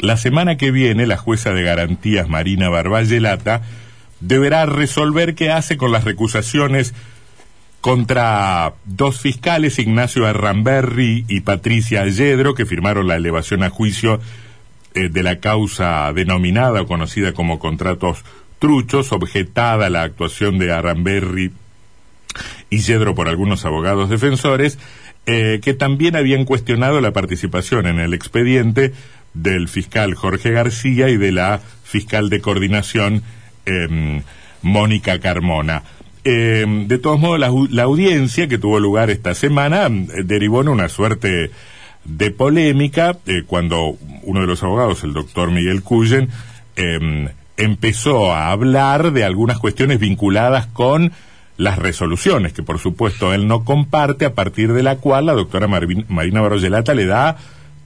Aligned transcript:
La 0.00 0.16
semana 0.16 0.56
que 0.56 0.70
viene, 0.70 1.06
la 1.06 1.18
jueza 1.18 1.52
de 1.52 1.62
garantías 1.62 2.28
Marina 2.28 2.70
Barballelata 2.70 3.62
deberá 4.20 4.64
resolver 4.64 5.34
qué 5.34 5.50
hace 5.50 5.76
con 5.76 5.92
las 5.92 6.04
recusaciones 6.04 6.94
contra 7.82 8.74
dos 8.84 9.20
fiscales, 9.20 9.78
Ignacio 9.78 10.26
Arramberri 10.26 11.24
y 11.28 11.40
Patricia 11.40 12.06
Yedro, 12.06 12.54
que 12.54 12.66
firmaron 12.66 13.08
la 13.08 13.16
elevación 13.16 13.62
a 13.62 13.70
juicio 13.70 14.20
eh, 14.94 15.08
de 15.10 15.22
la 15.22 15.38
causa 15.38 16.12
denominada 16.14 16.82
o 16.82 16.86
conocida 16.86 17.32
como 17.32 17.58
contratos 17.58 18.24
truchos, 18.58 19.12
objetada 19.12 19.90
la 19.90 20.02
actuación 20.02 20.58
de 20.58 20.72
Arramberri 20.72 21.52
y 22.70 22.78
Yedro 22.78 23.14
por 23.14 23.28
algunos 23.28 23.64
abogados 23.64 24.08
defensores, 24.08 24.78
eh, 25.26 25.60
que 25.62 25.74
también 25.74 26.16
habían 26.16 26.44
cuestionado 26.44 27.00
la 27.00 27.12
participación 27.12 27.86
en 27.86 27.98
el 27.98 28.14
expediente 28.14 28.92
del 29.34 29.68
fiscal 29.68 30.14
Jorge 30.14 30.50
García 30.50 31.08
y 31.08 31.16
de 31.16 31.32
la 31.32 31.60
fiscal 31.84 32.28
de 32.30 32.40
coordinación 32.40 33.22
em, 33.66 34.22
Mónica 34.62 35.18
Carmona. 35.20 35.82
Em, 36.24 36.86
de 36.86 36.98
todos 36.98 37.18
modos, 37.18 37.40
la, 37.70 37.82
audiencia 37.82 38.48
que 38.48 38.58
tuvo 38.58 38.78
lugar 38.78 39.10
esta 39.10 39.34
semana 39.34 39.86
em, 39.86 40.06
derivó 40.24 40.60
en 40.60 40.68
una 40.68 40.88
suerte 40.88 41.50
de 42.04 42.30
polémica 42.30 43.16
eh, 43.26 43.42
cuando 43.46 43.96
uno 44.22 44.40
de 44.40 44.46
los 44.46 44.62
abogados, 44.62 45.04
el 45.04 45.12
doctor 45.12 45.50
Miguel 45.50 45.82
Cuyen, 45.82 46.28
empezó 47.56 48.32
a 48.32 48.50
hablar 48.50 49.12
de 49.12 49.22
algunas 49.22 49.58
cuestiones 49.58 49.98
vinculadas 49.98 50.66
con 50.66 51.12
las 51.60 51.78
resoluciones, 51.78 52.54
que 52.54 52.62
por 52.62 52.78
supuesto 52.78 53.34
él 53.34 53.46
no 53.46 53.64
comparte, 53.64 54.24
a 54.24 54.34
partir 54.34 54.72
de 54.72 54.82
la 54.82 54.96
cual 54.96 55.26
la 55.26 55.34
doctora 55.34 55.68
Marina 55.68 56.40
Barroyelata 56.40 56.94
le 56.94 57.04
da 57.04 57.36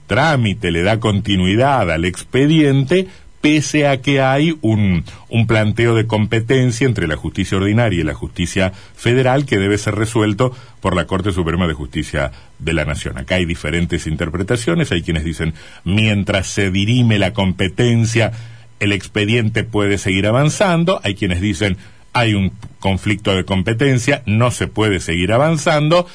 trámite, 0.07 0.71
le 0.71 0.83
da 0.83 0.99
continuidad 0.99 1.91
al 1.91 2.05
expediente, 2.05 3.07
pese 3.41 3.87
a 3.87 4.01
que 4.01 4.21
hay 4.21 4.57
un, 4.61 5.03
un 5.29 5.45
planteo 5.45 5.93
de 5.93 6.07
competencia 6.07 6.87
entre 6.87 7.07
la 7.07 7.15
justicia 7.15 7.57
ordinaria 7.57 7.99
y 7.99 8.03
la 8.03 8.15
justicia 8.15 8.73
federal 8.95 9.45
que 9.45 9.59
debe 9.59 9.77
ser 9.77 9.93
resuelto 9.93 10.51
por 10.81 10.95
la 10.95 11.05
Corte 11.05 11.31
Suprema 11.31 11.67
de 11.67 11.75
Justicia 11.75 12.31
de 12.57 12.73
la 12.73 12.85
Nación. 12.85 13.19
Acá 13.19 13.35
hay 13.35 13.45
diferentes 13.45 14.07
interpretaciones, 14.07 14.91
hay 14.91 15.03
quienes 15.03 15.23
dicen, 15.23 15.53
mientras 15.83 16.47
se 16.47 16.71
dirime 16.71 17.19
la 17.19 17.33
competencia, 17.33 18.31
el 18.79 18.91
expediente 18.91 19.63
puede 19.63 19.99
seguir 19.99 20.25
avanzando, 20.25 20.99
hay 21.03 21.13
quienes 21.13 21.39
dicen, 21.39 21.77
hay 22.13 22.33
un 22.33 22.51
conflicto 22.79 23.35
de 23.35 23.45
competencia, 23.45 24.23
no 24.25 24.49
se 24.49 24.67
puede 24.67 24.99
seguir 24.99 25.33
avanzando. 25.33 26.07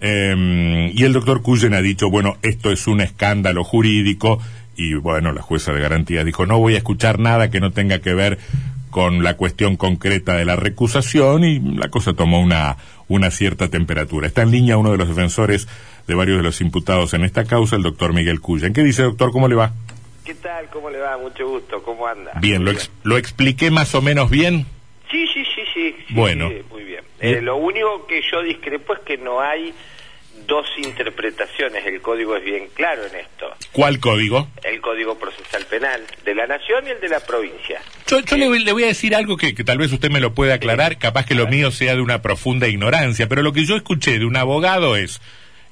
Em, 0.00 0.90
y 0.96 1.04
el 1.04 1.12
doctor 1.12 1.42
Cuyen 1.42 1.74
ha 1.74 1.82
dicho, 1.82 2.10
bueno, 2.10 2.36
esto 2.42 2.70
es 2.70 2.86
un 2.86 3.00
escándalo 3.00 3.64
jurídico. 3.64 4.40
Y 4.76 4.94
bueno, 4.94 5.32
la 5.32 5.42
jueza 5.42 5.72
de 5.72 5.80
garantía 5.80 6.22
dijo, 6.24 6.46
no 6.46 6.58
voy 6.58 6.74
a 6.74 6.78
escuchar 6.78 7.18
nada 7.18 7.50
que 7.50 7.60
no 7.60 7.72
tenga 7.72 7.98
que 7.98 8.14
ver 8.14 8.38
con 8.90 9.22
la 9.22 9.36
cuestión 9.36 9.76
concreta 9.76 10.34
de 10.34 10.44
la 10.44 10.56
recusación 10.56 11.44
y 11.44 11.58
la 11.60 11.88
cosa 11.88 12.14
tomó 12.14 12.40
una, 12.40 12.76
una 13.08 13.30
cierta 13.30 13.68
temperatura. 13.68 14.26
Está 14.26 14.42
en 14.42 14.50
línea 14.50 14.76
uno 14.76 14.92
de 14.92 14.98
los 14.98 15.08
defensores 15.08 15.68
de 16.06 16.14
varios 16.14 16.38
de 16.38 16.42
los 16.44 16.60
imputados 16.60 17.12
en 17.14 17.24
esta 17.24 17.44
causa, 17.44 17.76
el 17.76 17.82
doctor 17.82 18.14
Miguel 18.14 18.40
Cuyen. 18.40 18.72
¿Qué 18.72 18.82
dice, 18.82 19.02
doctor? 19.02 19.30
¿Cómo 19.30 19.48
le 19.48 19.56
va? 19.56 19.72
¿Qué 20.24 20.34
tal? 20.34 20.66
¿Cómo 20.72 20.90
le 20.90 20.98
va? 20.98 21.18
Mucho 21.18 21.48
gusto. 21.48 21.82
¿Cómo 21.82 22.06
anda? 22.06 22.32
Bien, 22.40 22.64
¿lo, 22.64 22.72
¿lo 23.02 23.18
expliqué 23.18 23.70
más 23.70 23.94
o 23.94 24.02
menos 24.02 24.30
bien? 24.30 24.66
Sí, 25.10 25.26
sí, 25.32 25.42
sí, 25.54 25.62
sí. 25.74 26.14
bueno. 26.14 26.48
bien. 26.48 26.64
Eh, 27.20 27.40
lo 27.40 27.56
único 27.56 28.06
que 28.06 28.22
yo 28.30 28.42
discrepo 28.42 28.94
es 28.94 29.00
que 29.00 29.16
no 29.16 29.40
hay 29.40 29.74
dos 30.46 30.66
interpretaciones. 30.78 31.84
El 31.86 32.00
código 32.00 32.36
es 32.36 32.44
bien 32.44 32.68
claro 32.74 33.06
en 33.06 33.16
esto. 33.16 33.54
¿Cuál 33.72 33.98
código? 33.98 34.48
El 34.62 34.80
código 34.80 35.18
procesal 35.18 35.64
penal 35.66 36.02
de 36.24 36.34
la 36.34 36.46
nación 36.46 36.86
y 36.86 36.90
el 36.90 37.00
de 37.00 37.08
la 37.08 37.20
provincia. 37.20 37.80
Yo, 38.06 38.20
le, 38.36 38.72
voy 38.72 38.84
a 38.84 38.86
decir 38.86 39.14
algo 39.14 39.36
que, 39.36 39.52
tal 39.52 39.78
vez 39.78 39.92
usted 39.92 40.10
me 40.10 40.20
lo 40.20 40.34
pueda 40.34 40.54
aclarar, 40.54 40.98
capaz 40.98 41.26
que 41.26 41.34
lo 41.34 41.46
mío 41.46 41.70
sea 41.70 41.94
de 41.94 42.00
una 42.00 42.22
profunda 42.22 42.68
ignorancia, 42.68 43.28
pero 43.28 43.42
lo 43.42 43.52
que 43.52 43.64
yo 43.64 43.76
escuché 43.76 44.18
de 44.18 44.24
un 44.24 44.36
abogado 44.36 44.96
es, 44.96 45.20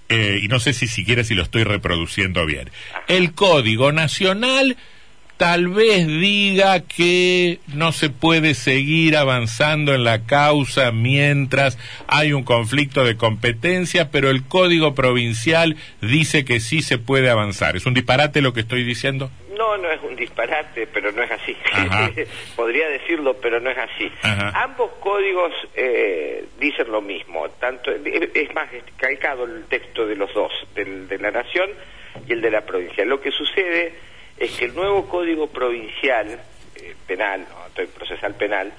eh, 0.09 0.41
y 0.43 0.49
no 0.49 0.61
sé 0.61 0.73
si 0.73 0.87
siquiera 0.87 1.25
si 1.25 1.35
lo 1.35 1.43
estoy 1.43 1.65
reproduciendo 1.65 2.45
bien, 2.45 2.71
el 3.09 3.33
código 3.33 3.93
nacional 3.93 4.77
tal 5.37 5.69
vez 5.69 6.07
diga 6.07 6.81
que 6.81 7.59
no 7.75 7.93
se 7.93 8.11
puede 8.11 8.55
seguir 8.55 9.17
avanzando 9.17 9.95
en 9.95 10.05
la 10.05 10.25
causa 10.25 10.93
mientras 10.93 11.79
hay 12.09 12.33
un 12.33 12.43
conflicto 12.43 13.05
de 13.05 13.17
competencia, 13.17 14.11
pero 14.11 14.31
el 14.31 14.47
Código 14.47 14.95
Provincial 14.95 15.77
dice 16.01 16.45
que 16.45 16.61
sí 16.61 16.83
se 16.83 16.99
puede 16.99 17.31
avanzar. 17.31 17.77
¿Es 17.77 17.87
un 17.87 17.95
disparate 17.95 18.41
lo 18.41 18.53
que 18.53 18.61
estoy 18.61 18.85
diciendo? 18.85 19.31
No, 19.57 19.77
no 19.79 19.91
es 19.91 20.03
un 20.03 20.17
disparate, 20.17 20.87
pero 20.87 21.13
no 21.13 21.23
es 21.23 21.31
así. 21.31 21.57
Podría 22.57 22.89
decirlo, 22.89 23.37
pero 23.41 23.59
no 23.61 23.71
es 23.71 23.79
así. 23.79 24.11
Ambos 24.55 24.91
códigos 25.01 25.53
eh, 25.75 26.45
dicen 26.59 26.91
lo 26.91 27.01
mismo. 27.01 27.49
Tanto 27.59 27.91
es 27.91 28.55
más 28.55 28.69
calcado 28.97 29.45
el 29.45 29.65
texto 29.65 30.07
de 30.07 30.17
los 30.17 30.33
dos, 30.35 30.53
del 30.75 31.09
de 31.09 31.19
la 31.19 31.31
nación 31.31 31.71
y 32.29 32.33
el 32.33 32.43
de 32.43 32.51
la 32.51 32.67
provincia. 32.67 33.05
Lo 33.07 33.21
que 33.21 33.31
sucede 33.31 33.95
es 34.39 34.57
que 34.57 34.67
el 34.67 34.75
nuevo 34.75 35.09
Código 35.09 35.49
Provincial 35.49 36.41
eh, 36.77 36.95
Penal, 37.07 37.47
¿no? 37.49 37.87
procesal 37.87 38.35
penal, 38.35 38.73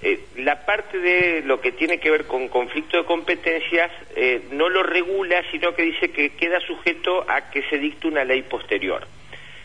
eh, 0.00 0.20
la 0.36 0.64
parte 0.64 0.98
de 0.98 1.42
lo 1.42 1.60
que 1.60 1.72
tiene 1.72 1.98
que 1.98 2.10
ver 2.10 2.26
con 2.26 2.48
conflicto 2.48 2.98
de 2.98 3.04
competencias 3.04 3.90
eh, 4.14 4.42
no 4.52 4.68
lo 4.68 4.82
regula, 4.84 5.42
sino 5.50 5.74
que 5.74 5.82
dice 5.82 6.10
que 6.10 6.30
queda 6.30 6.60
sujeto 6.60 7.24
a 7.28 7.50
que 7.50 7.62
se 7.64 7.78
dicte 7.78 8.06
una 8.06 8.24
ley 8.24 8.42
posterior. 8.42 9.06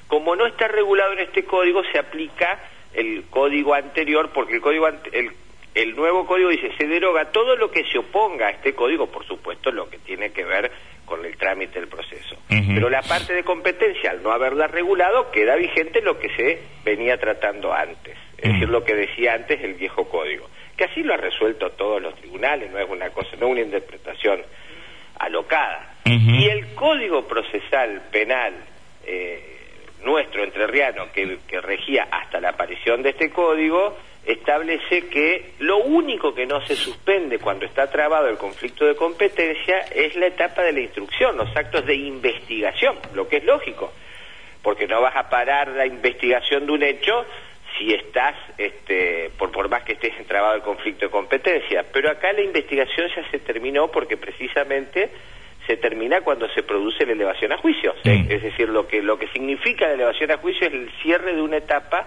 Como 0.08 0.36
no 0.36 0.48
está 0.48 0.68
regulado 0.68 1.14
en 1.14 1.20
este 1.20 1.46
código, 1.46 1.84
se 1.92 2.00
aplica 2.00 2.60
el 2.94 3.26
código 3.30 3.74
anterior, 3.74 4.32
porque 4.34 4.56
el 4.56 4.62
código 4.62 4.88
el, 4.88 5.32
el 5.76 5.96
nuevo 5.96 6.26
código 6.26 6.50
dice 6.50 6.72
se 6.78 6.88
deroga 6.88 7.32
todo 7.32 7.56
lo 7.56 7.72
que 7.72 7.84
se 7.86 7.98
oponga 7.98 8.48
a 8.48 8.52
este 8.52 8.74
código, 8.74 9.08
por 9.08 9.26
supuesto, 9.26 9.72
lo 9.72 9.90
que 9.90 9.98
tiene 10.00 10.32
que 10.32 10.44
ver 10.44 10.72
con 11.06 11.26
el 11.26 11.36
trámite 11.38 11.80
del 11.80 11.90
proceso. 11.90 12.38
Pero 12.48 12.90
la 12.90 13.02
parte 13.02 13.34
de 13.34 13.44
competencia, 13.44 14.12
al 14.12 14.24
no 14.24 14.32
haberla 14.32 14.68
regulado, 14.68 15.32
queda 15.32 15.56
vigente 15.56 16.02
lo 16.02 16.18
que 16.18 16.30
se 16.36 16.62
venía 16.84 17.18
tratando 17.18 17.74
antes, 17.74 18.18
es 18.38 18.54
decir, 18.54 18.70
lo 18.70 18.84
que 18.84 18.96
decía 18.96 19.34
antes 19.34 19.62
el 19.64 19.74
viejo 19.74 20.08
código, 20.08 20.50
que 20.78 20.86
así 20.86 21.04
lo 21.04 21.14
ha 21.14 21.18
resuelto 21.18 21.72
todos 21.72 22.02
los 22.02 22.16
tribunales, 22.16 22.72
no 22.72 22.80
es 22.80 22.90
una 22.90 23.10
cosa, 23.10 23.32
no 23.40 23.48
es 23.48 23.52
una 23.52 23.62
interpretación 23.62 24.42
alocada. 25.20 25.96
Y 26.06 26.50
el 26.50 26.74
código 26.76 27.28
procesal 27.28 28.04
penal 28.12 28.54
eh, 29.06 29.54
nuestro 30.04 30.44
entrerriano, 30.44 31.12
que, 31.14 31.40
que 31.48 31.62
regía 31.62 32.08
hasta 32.12 32.40
la 32.40 32.50
aparición 32.50 33.02
de 33.02 33.10
este 33.12 33.30
código, 33.30 33.98
establece 34.26 35.08
que 35.08 35.52
lo 35.60 35.78
único 35.80 36.34
que 36.34 36.46
no 36.46 36.66
se 36.66 36.76
suspende 36.76 37.40
cuando 37.40 37.66
está 37.66 37.90
trabado 37.90 38.30
el 38.30 38.38
conflicto 38.38 38.86
de 38.86 38.96
competencia 38.96 39.80
es 39.94 40.16
la 40.16 40.28
etapa 40.28 40.62
de 40.62 40.72
la 40.72 40.80
instrucción, 40.80 41.36
los 41.36 41.56
actos 41.56 41.86
de 41.86 41.96
investigación, 41.96 42.98
lo 43.14 43.28
que 43.28 43.38
es 43.38 43.44
lógico, 43.44 43.92
porque 44.62 44.88
no 44.88 45.02
vas 45.02 45.16
a 45.16 45.30
parar 45.30 45.70
la 45.70 45.86
investigación 45.86 46.66
de 46.66 46.72
un 46.72 46.84
hecho 46.84 47.26
si 47.78 47.94
estás, 47.94 48.36
este, 48.58 49.32
por, 49.38 49.52
por 49.52 49.68
más 49.68 49.84
que 49.84 49.94
estés 49.94 50.14
trabado 50.28 50.56
el 50.56 50.62
conflicto 50.62 51.06
de 51.06 51.12
competencia. 51.12 51.84
Pero 51.92 52.10
acá 52.10 52.32
la 52.32 52.42
investigación 52.42 53.10
ya 53.16 53.30
se 53.32 53.40
terminó 53.40 53.90
porque 53.90 54.16
precisamente 54.16 55.10
se 55.66 55.78
termina 55.78 56.22
cuando 56.22 56.48
se 56.50 56.64
produce 56.64 57.06
la 57.06 57.14
elevación 57.14 57.52
a 57.52 57.58
juicio. 57.58 57.96
Es 58.04 58.44
decir, 58.44 58.70
lo 58.70 58.88
que, 58.88 59.02
lo 59.02 59.18
que 59.18 59.28
significa 59.30 59.88
la 59.88 59.94
elevación 59.94 60.32
a 60.32 60.38
juicio 60.38 60.68
es 60.68 60.74
el 60.74 60.92
cierre 61.02 61.34
de 61.34 61.42
una 61.42 61.58
etapa 61.58 62.06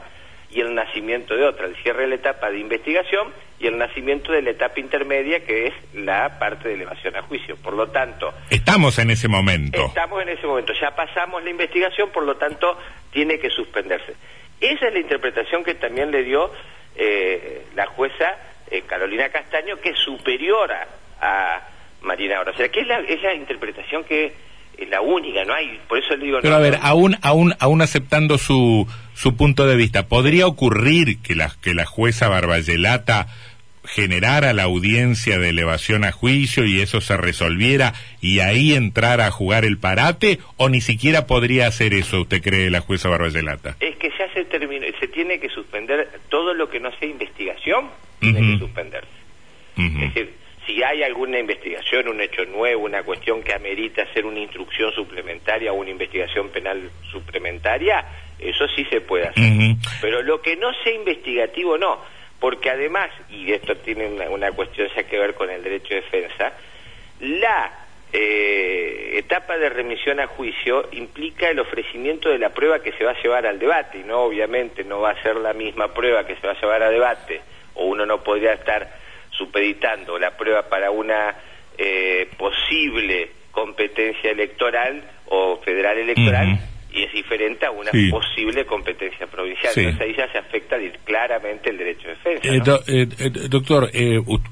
y 0.56 0.60
el 0.62 0.74
nacimiento 0.74 1.36
de 1.36 1.44
otra, 1.44 1.66
el 1.66 1.76
cierre 1.82 2.04
de 2.04 2.08
la 2.08 2.14
etapa 2.14 2.50
de 2.50 2.58
investigación 2.58 3.28
y 3.60 3.66
el 3.66 3.76
nacimiento 3.76 4.32
de 4.32 4.40
la 4.40 4.52
etapa 4.52 4.80
intermedia 4.80 5.44
que 5.44 5.66
es 5.66 5.74
la 5.92 6.38
parte 6.38 6.68
de 6.68 6.76
elevación 6.76 7.14
a 7.14 7.20
juicio. 7.20 7.56
Por 7.56 7.74
lo 7.74 7.88
tanto... 7.88 8.32
Estamos 8.48 8.98
en 8.98 9.10
ese 9.10 9.28
momento. 9.28 9.84
Estamos 9.84 10.22
en 10.22 10.30
ese 10.30 10.46
momento, 10.46 10.72
ya 10.80 10.96
pasamos 10.96 11.44
la 11.44 11.50
investigación, 11.50 12.08
por 12.08 12.24
lo 12.24 12.36
tanto 12.36 12.78
tiene 13.12 13.38
que 13.38 13.50
suspenderse. 13.50 14.14
Esa 14.58 14.86
es 14.86 14.94
la 14.94 14.98
interpretación 14.98 15.62
que 15.62 15.74
también 15.74 16.10
le 16.10 16.24
dio 16.24 16.50
eh, 16.94 17.66
la 17.74 17.84
jueza 17.88 18.38
eh, 18.70 18.80
Carolina 18.86 19.28
Castaño, 19.28 19.78
que 19.78 19.90
es 19.90 19.98
superior 19.98 20.70
a, 21.20 21.68
Marina 22.00 22.38
Ahora. 22.38 22.52
O 22.52 22.56
sea, 22.56 22.70
que 22.70 22.80
es 22.80 22.86
la, 22.86 23.00
es 23.00 23.20
la 23.20 23.34
interpretación 23.34 24.04
que 24.04 24.32
es 24.78 24.88
la 24.88 25.02
única, 25.02 25.44
no 25.44 25.52
hay, 25.52 25.78
por 25.86 25.98
eso 25.98 26.16
le 26.16 26.24
digo... 26.24 26.38
Pero 26.40 26.54
a 26.54 26.60
ver, 26.60 26.78
aún, 26.80 27.16
aún, 27.20 27.54
aún 27.58 27.82
aceptando 27.82 28.38
su, 28.38 28.86
su 29.16 29.34
punto 29.34 29.66
de 29.66 29.76
vista, 29.76 30.08
¿podría 30.08 30.46
ocurrir 30.46 31.22
que 31.22 31.34
la, 31.34 31.50
que 31.62 31.72
la 31.72 31.86
jueza 31.86 32.28
Barballelata 32.28 33.28
generara 33.86 34.52
la 34.52 34.64
audiencia 34.64 35.38
de 35.38 35.48
elevación 35.48 36.04
a 36.04 36.12
juicio 36.12 36.66
y 36.66 36.80
eso 36.82 37.00
se 37.00 37.16
resolviera 37.16 37.94
y 38.20 38.40
ahí 38.40 38.74
entrara 38.74 39.26
a 39.26 39.30
jugar 39.30 39.64
el 39.64 39.78
parate 39.78 40.38
o 40.58 40.68
ni 40.68 40.82
siquiera 40.82 41.26
podría 41.26 41.66
hacer 41.66 41.94
eso, 41.94 42.20
usted 42.20 42.42
cree, 42.42 42.68
la 42.68 42.80
jueza 42.80 43.08
Barballelata? 43.08 43.76
Es 43.80 43.96
que 43.96 44.10
ya 44.18 44.30
se 44.34 44.44
terminó, 44.44 44.86
se 45.00 45.08
tiene 45.08 45.40
que 45.40 45.48
suspender 45.48 46.20
todo 46.28 46.52
lo 46.52 46.68
que 46.68 46.78
no 46.78 46.90
sea 46.98 47.08
investigación, 47.08 47.88
tiene 48.20 48.40
que 48.40 48.58
suspenderse. 48.58 49.08
Es 49.78 50.14
decir, 50.14 50.34
si 50.66 50.82
hay 50.82 51.02
alguna 51.02 51.38
investigación, 51.38 52.08
un 52.08 52.20
hecho 52.20 52.44
nuevo, 52.44 52.84
una 52.84 53.02
cuestión 53.02 53.42
que 53.42 53.54
amerita 53.54 54.02
hacer 54.02 54.26
una 54.26 54.40
instrucción 54.40 54.92
suplementaria 54.92 55.72
o 55.72 55.76
una 55.76 55.90
investigación 55.90 56.48
penal 56.50 56.90
suplementaria, 57.10 58.04
Eso 58.38 58.68
sí 58.68 58.84
se 58.86 59.00
puede 59.00 59.28
hacer. 59.28 59.44
Pero 60.00 60.22
lo 60.22 60.42
que 60.42 60.56
no 60.56 60.72
sea 60.82 60.92
investigativo, 60.92 61.78
no. 61.78 62.00
Porque 62.38 62.70
además, 62.70 63.08
y 63.30 63.50
esto 63.52 63.76
tiene 63.76 64.08
una, 64.28 64.52
cuestión 64.52 64.88
ya 64.94 65.04
que 65.04 65.18
ver 65.18 65.34
con 65.34 65.50
el 65.50 65.62
derecho 65.62 65.94
de 65.94 66.02
defensa, 66.02 66.52
la 67.20 67.72
eh, 68.12 69.12
etapa 69.14 69.56
de 69.56 69.70
remisión 69.70 70.20
a 70.20 70.26
juicio 70.26 70.86
implica 70.92 71.48
el 71.48 71.58
ofrecimiento 71.58 72.28
de 72.28 72.38
la 72.38 72.50
prueba 72.50 72.80
que 72.80 72.92
se 72.92 73.04
va 73.04 73.12
a 73.12 73.22
llevar 73.22 73.46
al 73.46 73.58
debate, 73.58 73.98
y 73.98 74.04
no 74.04 74.20
obviamente 74.20 74.84
no 74.84 75.00
va 75.00 75.10
a 75.12 75.22
ser 75.22 75.36
la 75.36 75.54
misma 75.54 75.94
prueba 75.94 76.26
que 76.26 76.36
se 76.36 76.46
va 76.46 76.52
a 76.52 76.60
llevar 76.60 76.82
a 76.82 76.90
debate, 76.90 77.40
o 77.74 77.86
uno 77.86 78.04
no 78.04 78.22
podría 78.22 78.52
estar 78.52 78.86
supeditando 79.30 80.18
la 80.18 80.36
prueba 80.36 80.68
para 80.68 80.90
una 80.90 81.34
eh, 81.78 82.28
posible 82.36 83.30
competencia 83.50 84.30
electoral 84.30 85.02
o 85.26 85.56
federal 85.64 85.96
electoral 85.96 86.58
y 86.96 87.02
es 87.02 87.12
diferente 87.12 87.66
a 87.66 87.70
una 87.70 87.90
posible 88.10 88.64
competencia 88.64 89.26
provincial. 89.26 89.72
Entonces 89.76 90.00
ahí 90.00 90.14
ya 90.16 90.32
se 90.32 90.38
afecta 90.38 90.76
claramente 91.04 91.70
el 91.70 91.78
derecho 91.78 92.08
de 92.08 92.14
defensa. 92.14 92.80
Eh, 92.86 93.06
eh, 93.18 93.30
doctor, 93.50 93.90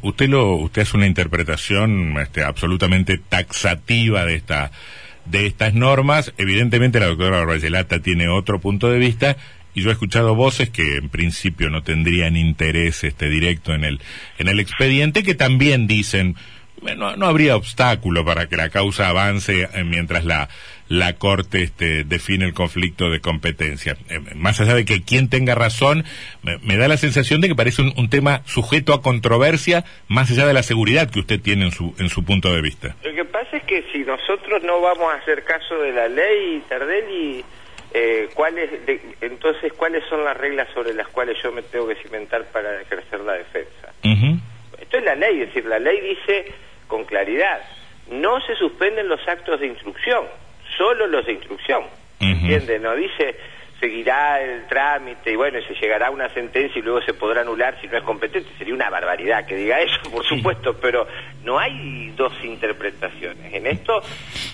usted 0.03 0.29
lo 0.29 0.57
usted 0.57 0.83
hace 0.83 0.97
una 0.97 1.07
interpretación 1.07 2.19
este, 2.19 2.45
absolutamente 2.45 3.19
taxativa 3.19 4.25
de 4.27 4.35
esta 4.35 4.71
de 5.25 5.47
estas 5.47 5.73
normas. 5.73 6.35
Evidentemente 6.37 7.01
la 7.01 7.07
doctora 7.07 7.47
Rayelata 7.47 8.01
tiene 8.01 8.29
otro 8.29 8.61
punto 8.61 8.91
de 8.91 8.99
vista 8.99 9.37
y 9.75 9.83
yo 9.83 9.89
he 9.89 9.93
escuchado 9.93 10.35
voces 10.35 10.69
que 10.69 10.97
en 10.97 11.09
principio 11.09 11.71
no 11.71 11.83
tendrían 11.83 12.37
interés 12.37 13.05
este 13.05 13.29
directo 13.29 13.73
en 13.73 13.85
el 13.85 14.01
en 14.39 14.49
el 14.49 14.61
expediente 14.61 15.23
que 15.23 15.35
también 15.35 15.87
dicen 15.87 16.37
no, 16.97 17.17
no 17.17 17.27
habría 17.27 17.57
obstáculo 17.57 18.25
para 18.25 18.47
que 18.47 18.57
la 18.57 18.69
causa 18.69 19.09
avance 19.09 19.63
eh, 19.63 19.85
mientras 19.85 20.25
la 20.25 20.49
la 20.89 21.15
corte 21.15 21.63
este, 21.63 22.05
define 22.05 22.45
el 22.45 22.55
conflicto 22.55 23.11
de 23.11 23.21
competencia. 23.21 23.97
Eh, 24.11 24.21
más 24.35 24.61
allá 24.61 24.75
de 24.75 24.85
que 24.85 25.03
quien 25.03 25.29
tenga 25.31 25.55
razón, 25.55 26.05
me, 26.43 26.77
da 26.77 26.89
la 26.89 26.97
sensación 26.97 27.41
de 27.41 27.49
que 27.49 27.55
parece 27.55 27.83
un, 27.83 28.11
tema 28.11 28.43
sujeto 28.45 28.93
a 28.93 29.03
controversia, 29.03 29.85
más 30.09 30.31
allá 30.31 30.47
de 30.47 30.53
la 30.53 30.63
seguridad 30.63 31.11
que 31.11 31.21
usted 31.21 31.41
tiene 31.41 31.65
en 31.65 31.71
su 31.71 31.95
en 31.99 32.09
su 32.09 32.25
punto 32.25 32.53
de 32.53 32.61
vista. 32.61 32.97
Lo 33.03 33.15
que 33.15 33.25
pasa 33.25 33.57
es 33.57 33.63
que 33.65 33.85
si 33.93 33.99
nosotros 33.99 34.63
no 34.63 34.81
vamos 34.81 35.13
a 35.13 35.17
hacer 35.17 35.43
caso 35.45 35.79
de 35.79 35.93
la 35.93 36.09
ley, 36.09 36.63
Tardelli 36.69 37.45
eh, 37.97 38.29
¿cuáles, 38.35 38.71
entonces, 39.21 39.73
¿cuáles 39.75 40.05
son 40.09 40.25
las 40.25 40.37
reglas 40.37 40.67
sobre 40.75 40.93
las 40.95 41.07
cuales 41.09 41.41
yo 41.41 41.53
me 41.53 41.63
tengo 41.63 41.87
que 41.87 41.95
cimentar 41.95 42.45
para 42.47 42.81
ejercer 42.83 43.21
la 43.21 43.35
defensa? 43.35 43.93
Esto 44.81 44.99
es 44.99 45.05
la 45.05 45.15
ley, 45.15 45.43
es 45.43 45.47
decir, 45.47 45.65
la 45.65 45.79
ley 45.79 46.01
dice 46.01 46.53
con 46.89 47.05
claridad, 47.05 47.61
no 48.11 48.41
se 48.41 48.57
suspenden 48.57 49.09
los 49.09 49.21
actos 49.29 49.61
de 49.61 49.69
instrucción, 49.69 50.25
solo 50.77 51.07
los 51.07 51.25
de 51.27 51.33
instrucción. 51.33 51.85
¿Entiende? 52.21 52.79
No 52.79 52.95
dice 52.95 53.37
seguirá 53.85 54.41
el 54.41 54.67
trámite 54.67 55.31
y 55.31 55.37
bueno, 55.37 55.59
se 55.61 55.75
llegará 55.75 56.07
a 56.07 56.11
una 56.11 56.29
sentencia 56.31 56.79
y 56.79 56.83
luego 56.83 57.03
se 57.03 57.13
podrá 57.13 57.43
anular 57.43 57.79
si 57.83 57.87
no 57.87 57.99
es 57.99 58.03
competente. 58.05 58.49
Sería 58.57 58.73
una 58.73 58.89
barbaridad 58.89 59.47
que 59.47 59.57
diga 59.57 59.79
eso, 59.81 60.01
por 60.11 60.25
supuesto, 60.25 60.75
pero 60.81 61.07
no 61.43 61.59
hay 61.59 62.11
dos 62.17 62.33
interpretaciones. 62.43 63.53
En 63.53 63.67
esto 63.67 64.01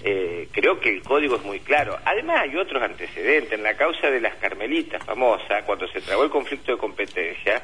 eh, 0.03 0.49
creo 0.51 0.81
que 0.81 0.91
el 0.97 1.03
código 1.03 1.37
es 1.37 1.45
muy 1.45 1.61
claro. 1.61 1.97
Además 2.05 2.41
hay 2.43 2.57
otros 2.57 2.83
antecedentes. 2.83 3.53
En 3.53 3.63
la 3.63 3.75
causa 3.75 4.11
de 4.11 4.21
las 4.21 4.35
Carmelitas, 4.37 5.05
famosa, 5.05 5.63
cuando 5.65 5.87
se 5.89 6.01
trabó 6.01 6.25
el 6.25 6.31
conflicto 6.31 6.73
de 6.73 6.79
competencia, 6.79 7.63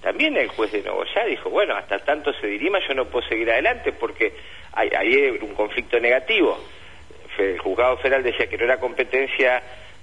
también 0.00 0.36
el 0.36 0.48
juez 0.48 0.70
de 0.70 0.82
ya 0.82 1.24
dijo, 1.24 1.50
bueno, 1.50 1.74
hasta 1.74 1.98
tanto 1.98 2.32
se 2.34 2.46
dirima 2.46 2.78
yo 2.86 2.94
no 2.94 3.06
puedo 3.06 3.26
seguir 3.28 3.50
adelante 3.50 3.92
porque 3.92 4.34
hay, 4.72 4.90
hay 4.90 5.30
un 5.40 5.54
conflicto 5.54 5.98
negativo. 5.98 6.58
El 7.38 7.58
juzgado 7.58 7.96
federal 7.98 8.22
decía 8.22 8.48
que 8.48 8.58
no 8.58 8.64
era 8.64 8.78
competencia 8.78 9.62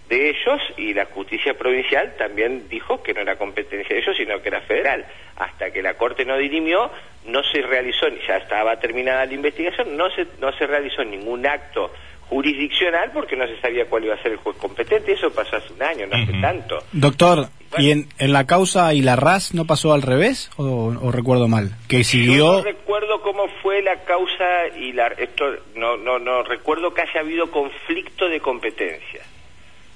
de 0.09 0.29
ellos 0.29 0.61
y 0.77 0.93
la 0.93 1.05
justicia 1.05 1.57
provincial 1.57 2.13
también 2.17 2.67
dijo 2.69 3.01
que 3.01 3.13
no 3.13 3.21
era 3.21 3.37
competencia 3.37 3.95
de 3.95 4.01
ellos, 4.01 4.15
sino 4.15 4.41
que 4.41 4.49
era 4.49 4.61
federal. 4.61 5.05
Hasta 5.35 5.71
que 5.71 5.81
la 5.81 5.95
Corte 5.95 6.25
no 6.25 6.37
dirimió, 6.37 6.91
no 7.25 7.41
se 7.43 7.61
realizó, 7.61 8.07
ya 8.27 8.37
estaba 8.37 8.79
terminada 8.79 9.25
la 9.25 9.33
investigación, 9.33 9.97
no 9.97 10.09
se, 10.11 10.27
no 10.39 10.51
se 10.53 10.67
realizó 10.67 11.03
ningún 11.03 11.45
acto 11.45 11.91
jurisdiccional 12.29 13.11
porque 13.13 13.35
no 13.35 13.47
se 13.47 13.59
sabía 13.59 13.85
cuál 13.85 14.05
iba 14.05 14.15
a 14.15 14.21
ser 14.21 14.33
el 14.33 14.37
juez 14.37 14.57
competente. 14.57 15.13
Eso 15.13 15.31
pasó 15.31 15.57
hace 15.57 15.73
un 15.73 15.81
año, 15.81 16.07
no 16.07 16.15
hace 16.15 16.33
tanto. 16.39 16.83
Doctor, 16.91 17.47
¿y 17.77 17.91
en, 17.91 18.07
en, 18.17 18.33
la 18.33 18.45
causa 18.45 18.93
y 18.93 19.01
la 19.01 19.15
RAS 19.15 19.53
no 19.53 19.65
pasó 19.65 19.93
al 19.93 20.01
revés 20.01 20.49
o, 20.57 21.11
recuerdo 21.11 21.47
mal? 21.47 21.75
Que 21.87 22.03
siguió... 22.03 22.57
no 22.57 22.61
recuerdo 22.63 23.21
cómo 23.21 23.43
fue 23.61 23.81
la 23.81 24.03
causa 24.03 24.67
y 24.79 24.93
la... 24.93 25.07
Esto, 25.07 25.45
no, 25.75 25.97
no, 25.97 26.19
no 26.19 26.43
recuerdo 26.43 26.93
que 26.93 27.01
haya 27.01 27.21
habido 27.21 27.49
conflicto 27.51 28.27
de 28.27 28.39
competencia. 28.39 29.21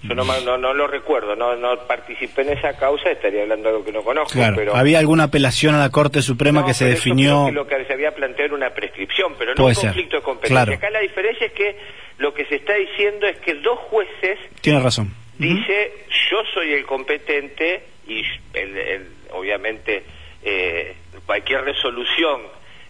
Yo 0.02 0.16
no, 0.16 0.58
no, 0.58 0.74
lo 0.74 0.88
recuerdo, 0.88 1.36
no, 1.36 1.58
no 1.58 1.78
participé 1.86 2.44
en 2.44 2.58
esa 2.58 2.78
causa, 2.78 3.12
estaría 3.12 3.42
hablando 3.42 3.68
de 3.68 3.76
algo 3.76 3.86
que 3.86 3.92
no 3.92 4.02
conozco. 4.02 4.40
pero 4.56 4.74
¿Había 4.74 5.00
alguna 5.00 5.26
apelación 5.26 5.76
a 5.76 5.80
la 5.80 5.90
Corte 5.90 6.22
Suprema 6.22 6.66
que 6.66 6.74
se 6.74 6.86
definió? 6.86 7.52
lo 7.52 7.68
que 7.68 7.84
se 7.84 7.94
había 7.94 8.12
planteado 8.12 8.46
era 8.46 8.56
una 8.56 8.70
prescripción, 8.70 9.34
pero 9.38 9.54
no 9.56 9.66
un 9.66 9.74
conflicto 9.74 10.18
de 10.18 10.24
competencia. 10.24 10.76
Acá 10.76 10.90
la 10.90 11.02
diferencia 11.02 11.48
es 11.48 11.54
que 11.54 11.76
lo 12.18 12.34
que 12.34 12.46
se 12.46 12.56
está 12.56 12.76
diciendo 12.76 13.28
es 13.28 13.38
que 13.40 13.56
dos 13.56 13.78
jueces... 13.90 14.40
Tiene 14.62 14.80
razón. 14.80 15.14
Dice, 15.40 15.94
yo 16.30 16.44
soy 16.54 16.74
el 16.74 16.86
competente 16.86 17.84
y 18.06 18.24
el, 18.54 19.08
obviamente 19.32 20.04
eh, 20.44 20.96
cualquier 21.26 21.64
resolución 21.64 22.42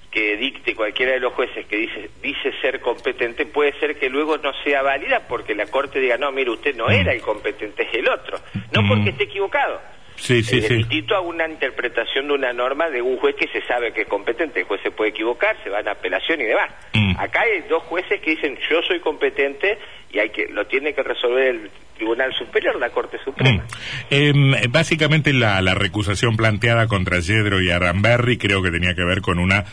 que 0.10 0.36
dicte 0.36 0.74
cualquiera 0.74 1.12
de 1.12 1.20
los 1.20 1.34
jueces 1.34 1.68
que 1.68 1.78
dice, 1.78 2.10
dice 2.24 2.52
ser 2.62 2.82
competente 2.82 3.46
puede 3.46 3.78
ser 3.80 4.00
que 4.00 4.10
luego 4.10 4.38
no 4.40 4.52
sea 4.64 4.82
válida 4.82 5.28
porque 5.28 5.54
la 5.54 5.68
Corte 5.68 6.00
diga, 6.00 6.18
no, 6.18 6.32
mire, 6.32 6.50
usted 6.50 6.76
no 6.76 6.88
mm. 6.88 6.92
era 6.92 7.14
el 7.14 7.22
competente, 7.22 7.84
es 7.84 7.94
el 7.94 8.10
otro. 8.10 8.40
No 8.74 8.82
porque 8.88 9.04
mm. 9.04 9.10
esté 9.10 9.24
equivocado. 9.26 9.80
Sí, 10.20 10.44
sí, 10.44 10.58
es 10.60 10.70
distinto 10.70 11.16
a 11.16 11.22
una 11.22 11.48
interpretación 11.48 12.28
de 12.28 12.34
una 12.34 12.54
norma 12.54 12.90
de 12.90 13.02
un 13.02 13.18
juez 13.18 13.36
que 13.36 13.48
se 13.48 13.66
sabe 13.66 13.94
que 13.94 14.02
es 14.02 14.08
competente. 14.08 14.60
El 14.60 14.66
juez 14.66 14.82
se 14.84 14.92
puede 14.92 15.12
equivocar, 15.12 15.56
se 15.64 15.70
va 15.70 15.80
a 15.80 15.92
apelación 15.92 16.42
y 16.42 16.46
demás. 16.46 16.72
Mm. 16.94 17.18
Acá 17.18 17.42
hay 17.42 17.68
dos 17.70 17.84
jueces 17.84 18.22
que 18.22 18.32
dicen 18.32 18.58
yo 18.70 18.82
soy 18.88 19.00
competente 19.00 19.78
y 20.12 20.20
hay 20.20 20.30
que 20.30 20.48
lo 20.48 20.68
tiene 20.68 20.94
que 20.94 21.04
resolver 21.04 21.48
el 21.48 21.72
Tribunal 21.96 22.34
Superior, 22.34 22.80
la 22.80 22.90
Corte 22.92 23.18
Suprema. 23.24 23.66
Em, 24.10 24.54
básicamente 24.70 25.34
la, 25.34 25.62
la 25.62 25.76
recusación 25.76 26.38
planteada 26.38 26.88
contra 26.88 27.20
Yedro 27.20 27.62
y 27.62 27.70
Aramberri 27.70 28.38
creo 28.38 28.64
que 28.64 28.72
tenía 28.72 28.96
que 28.96 29.04
ver 29.04 29.22
con 29.22 29.38
una 29.38 29.66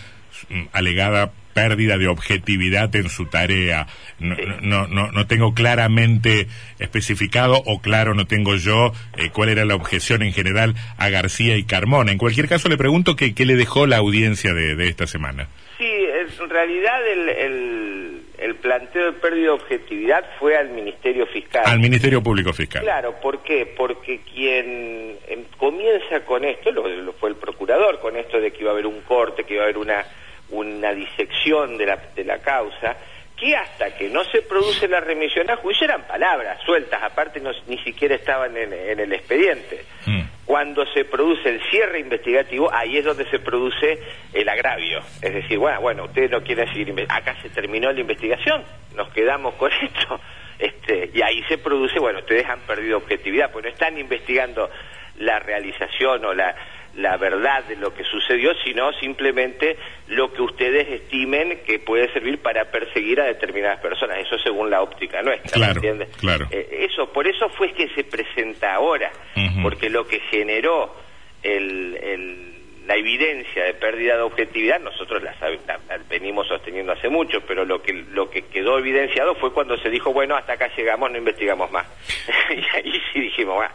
Mm, 0.49 0.67
alegada 0.73 1.33
pérdida 1.57 1.97
de 1.97 2.07
objetividad 2.07 2.95
en 2.95 3.09
su 3.09 3.25
tarea. 3.31 3.87
No, 4.19 4.87
no, 4.87 5.11
no, 5.11 5.27
tengo 5.27 5.55
claramente 5.55 6.49
especificado 6.79 7.63
o 7.65 7.81
claro 7.81 8.13
no 8.13 8.27
tengo 8.27 8.57
yo 8.57 8.93
eh, 9.17 9.31
cuál 9.33 9.49
era 9.49 9.65
la 9.65 9.75
objeción 9.75 10.23
en 10.23 10.35
general 10.35 10.75
a 10.99 11.09
García 11.09 11.57
y 11.57 11.65
Carmona. 11.65 12.13
En 12.13 12.19
cualquier 12.19 12.47
caso 12.47 12.69
le 12.69 12.77
pregunto 12.77 13.17
qué, 13.17 13.35
qué 13.35 13.47
le 13.47 13.57
dejó 13.57 13.87
la 13.87 13.97
audiencia 13.97 14.53
de, 14.53 14.77
de 14.77 14.89
esta 14.89 15.07
semana. 15.07 15.49
Sí, 15.79 15.87
en 15.87 16.51
realidad 16.51 17.09
el, 17.09 17.29
el, 17.31 18.23
el, 18.39 18.55
planteo 18.57 19.07
de 19.07 19.13
pérdida 19.13 19.45
de 19.45 19.51
objetividad 19.51 20.25
fue 20.39 20.59
al 20.59 20.69
Ministerio 20.69 21.27
Fiscal. 21.27 21.63
Al 21.65 21.81
Ministerio 21.81 22.23
Público 22.23 22.53
Fiscal. 22.53 22.83
Claro, 22.83 23.15
¿por 23.23 23.43
qué? 23.43 23.65
Porque 23.65 24.21
quien 24.31 25.17
em, 25.27 25.45
comienza 25.57 26.21
con 26.27 26.45
esto, 26.45 26.71
lo 26.71 27.13
fue 27.15 27.31
el 27.31 27.37
procurador, 27.37 27.99
con 28.01 28.15
esto 28.17 28.39
de 28.41 28.53
que 28.53 28.61
iba 28.61 28.71
a 28.71 28.75
haber 28.75 28.87
un 28.87 29.01
corte, 29.03 29.45
que 29.45 29.55
iba 29.55 29.63
a 29.63 29.65
haber 29.65 29.79
una 29.79 30.05
una 30.51 30.93
disección 30.93 31.77
de 31.77 31.87
la, 31.87 31.97
de 32.15 32.25
la 32.25 32.39
causa, 32.39 32.97
que 33.37 33.55
hasta 33.55 33.95
que 33.95 34.09
no 34.09 34.25
se 34.25 34.43
produce 34.43 34.89
la 34.89 35.01
remisión 35.01 35.51
a 35.51 35.57
juicio 35.57 35.85
eran 35.85 36.07
palabras 36.07 36.59
sueltas, 36.65 37.03
aparte 37.03 37.39
no, 37.41 37.51
ni 37.67 37.79
siquiera 37.79 38.15
estaban 38.15 38.57
en, 38.57 38.73
el 38.73 39.13
expediente. 39.13 39.85
Mm. 40.07 40.23
Cuando 40.47 40.87
se 40.87 41.05
produce 41.05 41.49
el 41.51 41.61
cierre 41.71 42.01
investigativo, 42.01 42.73
ahí 42.73 42.97
es 42.97 43.05
donde 43.05 43.29
se 43.29 43.39
produce 43.39 44.01
el 44.33 44.49
agravio. 44.49 45.01
Es 45.21 45.35
decir, 45.35 45.59
bueno, 45.59 45.81
bueno, 45.81 46.05
ustedes 46.05 46.31
no 46.31 46.43
quieren 46.43 46.67
seguir, 46.69 47.07
acá 47.09 47.37
se 47.43 47.51
terminó 47.51 47.93
la 47.93 48.01
investigación, 48.01 48.65
nos 48.95 49.13
quedamos 49.13 49.55
con 49.57 49.71
esto, 49.83 50.21
este, 50.59 51.11
y 51.13 51.21
ahí 51.21 51.43
se 51.49 51.59
produce, 51.59 51.99
bueno, 51.99 52.21
ustedes 52.21 52.47
han 52.47 52.61
perdido 52.61 52.97
objetividad, 52.97 53.53
pues 53.53 53.65
no 53.67 53.71
están 53.71 53.99
investigando 53.99 54.71
la 55.19 55.39
realización 55.39 56.25
o 56.25 56.33
la 56.33 56.55
la 56.97 57.17
verdad 57.19 57.65
de 57.65 57.77
lo 57.77 57.93
que 57.95 58.05
sucedió, 58.05 58.53
sino 58.65 58.93
simplemente 58.95 59.77
lo 60.09 60.33
que 60.33 60.43
ustedes 60.43 60.89
estimen 60.89 61.61
que 61.67 61.79
puede 61.79 62.11
servir 62.13 62.39
para 62.39 62.71
perseguir 62.71 63.21
a 63.21 63.25
determinadas 63.25 63.81
personas. 63.81 64.19
Eso 64.19 64.39
según 64.39 64.71
la 64.71 64.83
óptica 64.83 65.23
nuestra, 65.23 65.53
claro, 65.53 65.75
¿entiendes? 65.75 66.09
Claro. 66.17 66.49
Eh, 66.51 66.89
eso, 66.91 67.13
por 67.13 67.27
eso 67.27 67.49
fue 67.51 67.73
que 67.73 67.89
se 67.89 68.05
presenta 68.05 68.75
ahora, 68.75 69.13
porque 69.63 69.91
lo 69.91 70.07
que 70.07 70.21
generó 70.21 70.95
el, 71.43 72.55
la 72.87 72.97
evidencia 72.97 73.65
de 73.65 73.75
pérdida 73.75 74.17
de 74.17 74.23
objetividad, 74.23 74.81
nosotros 74.81 75.23
la, 75.23 75.35
venimos 76.09 76.49
sosteniendo 76.49 76.93
hace 76.93 77.11
mucho, 77.11 77.43
pero 77.47 77.67
lo 77.67 77.83
que, 77.83 77.93
lo 77.93 78.31
que 78.31 78.43
quedó 78.43 78.79
evidenciado 78.79 79.35
fue 79.35 79.53
cuando 79.53 79.77
se 79.77 79.91
dijo, 79.91 80.15
bueno, 80.15 80.35
hasta 80.35 80.55
acá 80.55 80.71
llegamos, 80.75 81.11
no 81.11 81.19
investigamos 81.19 81.71
más. 81.71 81.87
y 82.51 82.77
ahí 82.77 83.03
sí 83.13 83.21
dijimos, 83.21 83.63
ah, 83.63 83.73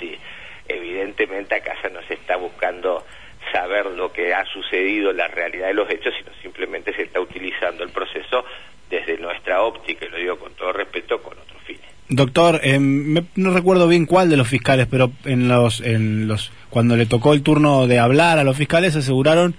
sí 0.00 0.18
evidentemente 0.68 1.54
acá 1.54 1.74
ya 1.82 1.90
no 1.90 2.02
se 2.08 2.14
está 2.14 2.36
buscando 2.36 3.04
saber 3.52 3.86
lo 3.86 4.12
que 4.12 4.34
ha 4.34 4.44
sucedido, 4.46 5.12
la 5.12 5.28
realidad 5.28 5.68
de 5.68 5.74
los 5.74 5.90
hechos, 5.90 6.14
sino 6.18 6.30
simplemente 6.42 6.94
se 6.94 7.02
está 7.02 7.20
utilizando 7.20 7.84
el 7.84 7.90
proceso 7.90 8.44
desde 8.90 9.18
nuestra 9.18 9.62
óptica, 9.62 10.06
y 10.06 10.10
lo 10.10 10.16
digo 10.18 10.38
con 10.38 10.52
todo 10.54 10.72
respeto, 10.72 11.22
con 11.22 11.38
otros 11.38 11.62
fines. 11.62 11.82
Doctor, 12.08 12.60
eh, 12.62 12.78
no 12.78 13.52
recuerdo 13.52 13.88
bien 13.88 14.06
cuál 14.06 14.30
de 14.30 14.36
los 14.36 14.48
fiscales, 14.48 14.86
pero 14.90 15.10
en 15.24 15.48
los, 15.48 15.80
en 15.80 16.28
los, 16.28 16.52
cuando 16.70 16.96
le 16.96 17.06
tocó 17.06 17.32
el 17.32 17.42
turno 17.42 17.86
de 17.86 17.98
hablar 17.98 18.38
a 18.38 18.44
los 18.44 18.56
fiscales 18.56 18.94
aseguraron 18.96 19.54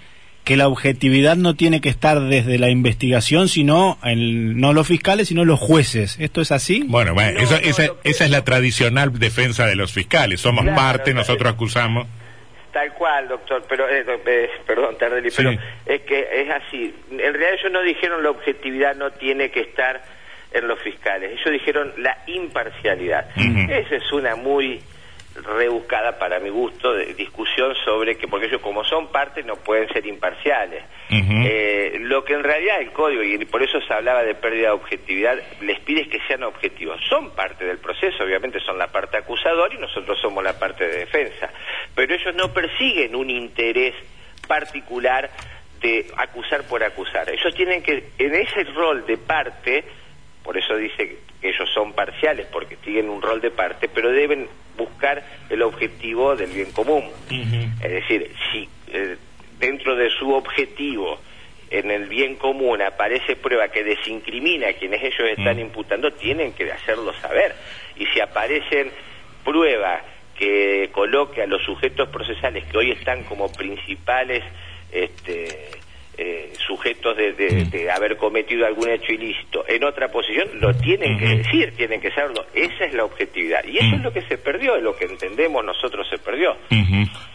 que 0.46 0.56
la 0.56 0.68
objetividad 0.68 1.36
no 1.36 1.56
tiene 1.56 1.82
que 1.82 1.90
estar 1.90 2.22
desde 2.22 2.60
la 2.60 2.70
investigación, 2.70 3.50
sino 3.50 3.98
en, 4.04 4.60
no 4.60 4.74
los 4.74 4.88
fiscales, 4.88 5.28
sino 5.30 5.44
los 5.44 5.60
jueces. 5.60 6.18
¿Esto 6.20 6.40
es 6.40 6.52
así? 6.52 6.84
Bueno, 6.88 7.16
esa, 7.20 7.58
es 8.04 8.30
la 8.30 8.44
tradicional 8.44 9.12
defensa 9.12 9.66
de 9.66 9.76
los 9.76 9.92
fiscales. 9.92 10.40
Somos 10.40 10.64
parte, 10.76 11.16
nosotros 11.16 11.52
acusamos. 11.52 12.08
Tal 12.72 12.94
cual, 12.94 13.28
doctor, 13.28 13.64
pero, 13.68 13.90
eh, 13.90 14.06
eh, 14.06 14.50
perdón, 14.68 14.98
Tardelli, 15.00 15.30
pero 15.36 15.52
es 15.86 16.02
que 16.02 16.28
es 16.32 16.50
así. 16.52 16.94
En 17.10 17.18
realidad 17.18 17.54
ellos 17.60 17.72
no 17.72 17.82
dijeron 17.82 18.22
la 18.22 18.30
objetividad 18.30 18.96
no 18.96 19.12
tiene 19.12 19.50
que 19.50 19.62
estar 19.62 20.04
en 20.52 20.68
los 20.68 20.80
fiscales, 20.82 21.32
ellos 21.32 21.52
dijeron 21.54 21.94
la 21.98 22.18
imparcialidad. 22.28 23.30
Esa 23.36 23.96
es 23.96 24.12
una 24.12 24.36
muy 24.36 24.82
rebuscada 25.36 26.18
para 26.18 26.40
mi 26.40 26.50
gusto 26.50 26.94
de 26.94 27.14
discusión 27.14 27.76
sobre 27.84 28.18
que 28.18 28.28
porque 28.28 28.48
ellos 28.48 28.62
como 28.62 28.84
son 28.84 29.08
parte 29.12 29.44
no 29.44 29.56
pueden 29.56 29.88
ser 29.90 30.06
imparciales. 30.06 30.84
Eh, 31.10 31.98
lo 32.00 32.24
que 32.24 32.34
en 32.34 32.44
realidad 32.44 32.82
el 32.82 32.92
código 32.92 33.22
y 33.22 33.44
por 33.46 33.62
eso 33.62 33.80
se 33.82 33.94
hablaba 33.94 34.24
de 34.24 34.36
pérdida 34.36 34.68
de 34.68 34.74
objetividad 34.74 35.38
les 35.62 35.80
pide 35.82 36.02
es 36.02 36.08
que 36.08 36.20
sean 36.28 36.44
objetivos. 36.44 37.00
Son 37.10 37.32
parte 37.32 37.66
del 37.66 37.78
proceso 37.80 38.24
obviamente 38.24 38.60
son 38.62 38.78
la 38.78 38.88
parte 38.88 39.18
acusadora 39.18 39.74
y 39.74 39.78
nosotros 39.78 40.20
somos 40.22 40.44
la 40.44 40.58
parte 40.58 40.88
de 40.88 41.00
defensa. 41.00 41.50
Pero 41.94 42.16
ellos 42.16 42.34
no 42.36 42.54
persiguen 42.54 43.16
un 43.16 43.30
interés 43.30 43.94
particular 44.48 45.30
de 45.82 46.08
acusar 46.18 46.64
por 46.64 46.84
acusar. 46.84 47.30
Ellos 47.30 47.54
tienen 47.54 47.84
que 47.84 48.12
en 48.18 48.36
ese 48.36 48.64
rol 48.64 49.06
de 49.06 49.18
parte 49.18 49.84
por 50.46 50.58
eso 50.58 50.78
dice 50.78 51.18
que 51.42 51.50
ellos 51.50 51.68
son 51.74 51.94
parciales, 51.94 52.46
porque 52.52 52.78
tienen 52.78 53.10
un 53.10 53.20
rol 53.20 53.42
de 53.42 53.50
parte, 53.50 53.90
pero 53.90 54.12
deben 54.12 54.48
buscar 54.78 55.24
el 55.50 55.62
objetivo 55.62 56.36
del 56.36 56.52
bien 56.52 56.72
común. 56.72 57.04
Es 57.30 57.92
decir, 57.92 58.32
si 58.52 58.70
eh, 58.88 59.18
dentro 59.60 59.96
de 59.96 60.10
su 60.10 60.34
objetivo 60.34 61.20
en 61.70 61.92
el 61.92 62.08
bien 62.08 62.36
común 62.36 62.82
aparece 62.82 63.36
prueba 63.36 63.70
que 63.70 63.84
desincrimina 63.84 64.70
a 64.70 64.74
quienes 64.74 65.02
ellos 65.02 65.30
están 65.38 65.60
imputando, 65.60 66.12
tienen 66.12 66.54
que 66.54 66.72
hacerlo 66.72 67.14
saber. 67.22 67.56
Y 67.96 68.06
si 68.08 68.20
aparecen 68.20 68.92
pruebas 69.44 70.02
que 70.38 70.90
coloque 70.92 71.42
a 71.42 71.48
los 71.48 71.64
sujetos 71.64 72.10
procesales 72.10 72.66
que 72.66 72.78
hoy 72.78 72.92
están 72.92 73.24
como 73.24 73.52
principales 73.52 74.44
este, 74.92 75.72
eh, 76.18 76.54
sujetos 76.66 77.16
de, 77.18 77.92
haber 77.92 78.18
cometido 78.18 78.66
algún 78.66 78.90
hecho 78.90 79.12
ilícito 79.12 79.66
en 79.68 79.84
otra 79.84 80.10
posición, 80.12 80.48
lo 80.60 80.74
tienen 80.76 81.18
que 81.18 81.38
decir, 81.38 81.74
tienen 81.76 82.02
que 82.02 82.12
saberlo. 82.12 82.46
Esa 82.54 82.86
es 82.86 82.94
la 82.94 83.06
objetividad. 83.06 83.64
Y 83.66 83.78
eso 83.78 83.96
es 83.96 84.02
lo 84.02 84.14
que 84.14 84.22
se 84.24 84.38
perdió, 84.38 84.76
es 84.76 84.84
lo 84.84 84.96
que 84.96 85.06
entendemos 85.06 85.64
nosotros 85.64 86.08
se 86.10 86.18
perdió. 86.18 86.56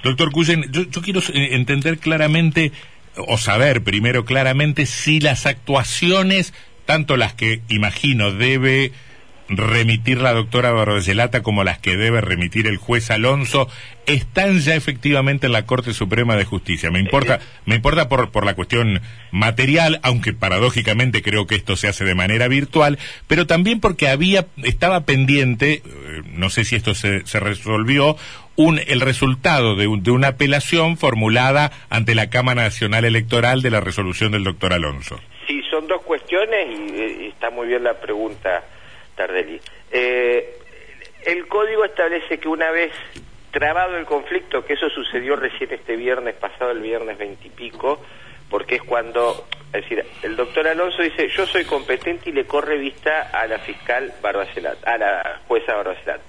Doctor 0.03 0.31
Cuyen, 0.33 0.65
yo, 0.73 0.83
yo 0.83 1.03
quiero 1.03 1.21
eh, 1.21 1.49
entender 1.53 1.99
claramente, 1.99 2.73
o 3.17 3.39
saber 3.39 3.83
primero 3.83 4.25
claramente, 4.25 4.87
si 4.87 5.21
las 5.21 5.47
actuaciones, 5.47 6.55
tanto 6.87 7.17
las 7.17 7.35
que 7.35 7.61
imagino 7.69 8.33
debe 8.33 8.93
remitir 9.51 10.21
la 10.21 10.33
doctora 10.33 10.71
Barroselata 10.71 11.43
como 11.43 11.65
las 11.65 11.79
que 11.79 11.97
debe 11.97 12.21
remitir 12.21 12.67
el 12.67 12.77
juez 12.77 13.11
Alonso 13.11 13.69
están 14.07 14.61
ya 14.61 14.75
efectivamente 14.75 15.47
en 15.47 15.53
la 15.53 15.67
Corte 15.67 15.93
Suprema 15.93 16.37
de 16.37 16.45
Justicia. 16.45 16.91
Me 16.91 17.01
importa, 17.01 17.41
me 17.67 17.77
importa 17.77 18.09
por, 18.09 18.31
por 18.31 18.47
la 18.47 18.55
cuestión 18.55 19.01
material, 19.31 20.01
aunque 20.03 20.33
paradójicamente 20.33 21.23
creo 21.23 21.47
que 21.47 21.57
esto 21.57 21.77
se 21.77 21.89
hace 21.89 22.05
de 22.05 22.15
manera 22.15 22.49
virtual, 22.49 22.99
pero 23.27 23.47
también 23.47 23.81
porque 23.81 24.09
había, 24.09 24.47
estaba 24.63 25.05
pendiente, 25.05 25.83
eh, 25.85 26.23
no 26.27 26.51
sé 26.51 26.65
si 26.65 26.77
esto 26.77 26.95
se, 26.95 27.23
resolvió, 27.41 28.17
un, 28.57 28.79
el 28.79 29.01
resultado 29.01 29.75
de, 29.75 29.89
de 30.01 30.11
una 30.11 30.29
apelación 30.29 30.97
formulada 30.97 31.73
ante 31.89 32.15
la 32.15 32.31
Cámara 32.31 32.63
Nacional 32.63 33.05
Electoral 33.05 33.63
de 33.63 33.71
la 33.71 33.81
resolución 33.81 34.33
del 34.33 34.45
doctor 34.45 34.73
Alonso. 34.73 35.19
Sí, 35.47 35.63
son 35.71 35.87
dos 35.87 36.03
cuestiones 36.03 36.69
y 36.69 37.27
está 37.27 37.51
muy 37.51 37.69
bien 37.69 37.85
la 37.85 37.95
pregunta 37.95 38.63
Tardelli. 39.21 39.61
Eh, 39.91 40.59
el 41.27 41.47
código 41.47 41.85
establece 41.85 42.39
que 42.39 42.49
una 42.49 42.71
vez 42.71 42.91
trabado 43.51 43.99
el 43.99 44.07
conflicto, 44.07 44.65
que 44.65 44.73
eso 44.73 44.89
sucedió 44.89 45.37
recién 45.37 45.71
este 45.73 45.95
viernes 45.97 46.37
pasado, 46.37 46.71
el 46.71 46.81
viernes 46.81 47.19
veintipico, 47.19 48.03
porque 48.49 48.77
es 48.77 48.83
cuando, 48.83 49.47
es 49.75 49.83
decir, 49.83 50.03
el 50.23 50.37
doctor 50.37 50.67
Alonso 50.67 51.03
dice, 51.03 51.29
yo 51.29 51.45
soy 51.47 51.67
competente 51.67 52.31
y 52.31 52.33
le 52.33 52.47
corre 52.47 52.79
vista 52.79 53.31
a 53.33 53.47
la 53.47 53.59
fiscal 53.59 54.15
Barbacelat, 54.23 54.87
a 54.87 54.97
la 54.97 55.41
jueza 55.47 55.75
Barbacelat. 55.75 56.23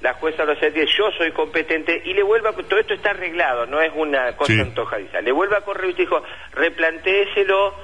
La 0.00 0.14
jueza 0.14 0.44
Barbacelat 0.44 0.74
dice, 0.74 0.92
yo 0.96 1.10
soy 1.18 1.32
competente 1.32 2.02
y 2.04 2.14
le 2.14 2.22
vuelve 2.22 2.50
a, 2.50 2.52
todo 2.52 2.78
esto 2.78 2.94
está 2.94 3.10
arreglado, 3.10 3.66
no 3.66 3.80
es 3.80 3.90
una 3.96 4.36
cosa 4.36 4.52
antojadiza, 4.52 5.20
le 5.20 5.32
vuelve 5.32 5.56
a 5.56 5.62
correr 5.62 5.86
vista 5.88 6.02
y 6.02 6.04
dijo, 6.04 6.22
replantéeselo, 6.52 7.74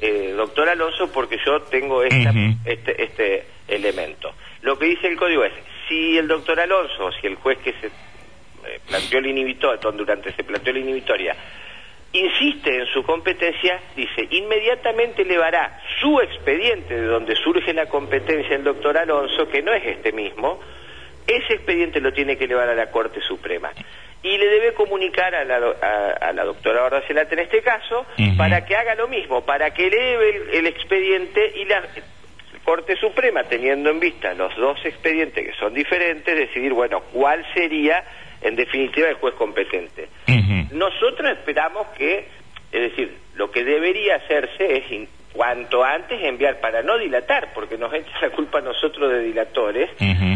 eh, 0.00 0.32
doctor 0.36 0.68
Alonso, 0.68 1.10
porque 1.10 1.38
yo 1.44 1.62
tengo 1.62 2.04
esta, 2.04 2.32
este, 2.64 3.02
este 3.02 3.57
elemento. 3.68 4.34
Lo 4.62 4.78
que 4.78 4.86
dice 4.86 5.06
el 5.06 5.16
código 5.16 5.44
es, 5.44 5.52
si 5.88 6.18
el 6.18 6.26
doctor 6.26 6.58
Alonso, 6.58 7.12
si 7.20 7.26
el 7.26 7.36
juez 7.36 7.58
que 7.58 7.72
se 7.74 7.86
eh, 7.86 8.80
planteó 8.86 9.18
el 9.18 9.26
inhibitoria, 9.26 9.90
durante 9.92 10.32
se 10.32 10.44
planteó 10.44 10.72
la 10.72 10.80
inhibitoria, 10.80 11.36
insiste 12.12 12.74
en 12.74 12.86
su 12.86 13.02
competencia, 13.02 13.80
dice, 13.94 14.26
inmediatamente 14.30 15.22
elevará 15.22 15.80
su 16.00 16.20
expediente 16.20 16.94
de 16.94 17.06
donde 17.06 17.36
surge 17.36 17.72
la 17.74 17.86
competencia 17.86 18.50
del 18.50 18.64
doctor 18.64 18.96
Alonso, 18.96 19.48
que 19.48 19.62
no 19.62 19.72
es 19.72 19.84
este 19.84 20.12
mismo, 20.12 20.60
ese 21.26 21.54
expediente 21.54 22.00
lo 22.00 22.12
tiene 22.12 22.38
que 22.38 22.44
elevar 22.44 22.68
a 22.68 22.74
la 22.74 22.90
Corte 22.90 23.20
Suprema 23.20 23.70
y 24.22 24.36
le 24.36 24.48
debe 24.48 24.74
comunicar 24.74 25.34
a 25.34 25.44
la, 25.44 25.56
a, 26.20 26.32
la 26.32 26.44
doctora 26.44 27.02
en 27.08 27.38
este 27.38 27.62
caso 27.62 28.04
para 28.36 28.64
que 28.64 28.74
haga 28.74 28.94
lo 28.94 29.06
mismo, 29.06 29.44
para 29.44 29.72
que 29.72 29.86
eleve 29.86 30.58
el 30.58 30.66
expediente 30.66 31.52
y 31.56 31.64
la 31.66 31.82
Corte 32.64 32.96
Suprema, 32.96 33.44
teniendo 33.44 33.90
en 33.90 34.00
vista 34.00 34.34
los 34.34 34.54
dos 34.56 34.78
expedientes 34.84 35.46
que 35.46 35.52
son 35.54 35.74
diferentes, 35.74 36.36
decidir, 36.36 36.72
bueno, 36.72 37.00
cuál 37.12 37.44
sería 37.54 38.04
en 38.40 38.56
definitiva 38.56 39.08
el 39.08 39.14
juez 39.14 39.34
competente. 39.34 40.08
Nosotros 40.72 41.30
esperamos 41.32 41.88
que, 41.96 42.28
es 42.72 42.90
decir, 42.90 43.16
lo 43.34 43.50
que 43.50 43.64
debería 43.64 44.16
hacerse 44.16 44.78
es 44.78 45.08
cuanto 45.38 45.84
antes 45.84 46.20
enviar 46.20 46.58
para 46.58 46.82
no 46.82 46.98
dilatar, 46.98 47.52
porque 47.54 47.78
nos 47.78 47.94
echa 47.94 48.10
la 48.22 48.30
culpa 48.30 48.58
a 48.58 48.60
nosotros 48.60 49.08
de 49.08 49.20
dilatores, 49.20 49.88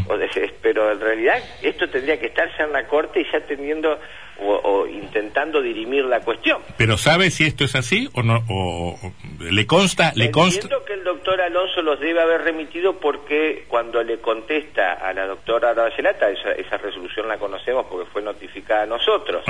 o 0.07 0.15
pero 0.63 0.93
en 0.93 1.01
realidad 1.01 1.43
esto 1.61 1.91
tendría 1.91 2.21
que 2.21 2.27
estarse 2.27 2.63
en 2.63 2.73
la 2.73 2.87
Corte 2.87 3.21
y 3.21 3.25
ya 3.33 3.41
teniendo 3.41 3.99
o, 4.39 4.87
intentando 4.87 5.61
dirimir 5.61 6.05
la 6.05 6.21
cuestión. 6.21 6.63
Pero 6.77 6.97
¿sabe 6.97 7.31
si 7.31 7.45
esto 7.45 7.65
es 7.65 7.75
así 7.75 8.09
o 8.15 8.23
no? 8.23 8.45
O, 8.49 8.97
¿Le 9.41 9.67
consta? 9.67 10.13
¿Le 10.15 10.31
consta? 10.31 10.69
que 10.87 10.93
el 10.95 11.03
doctor 11.03 11.41
Alonso 11.41 11.83
los 11.83 11.99
debe 11.99 12.23
haber 12.23 12.43
remitido 12.43 13.01
porque 13.01 13.65
cuando 13.67 14.05
le 14.05 14.21
contesta 14.21 14.93
a 14.93 15.13
la 15.13 15.27
doctora 15.27 15.71
Aracelata, 15.71 16.31
esa, 16.31 16.53
esa 16.53 16.77
resolución 16.77 17.27
la 17.27 17.39
conocemos 17.39 17.87
porque 17.91 18.09
fue 18.13 18.23
notificada 18.23 18.85
a 18.85 18.87
nosotros, 18.87 19.45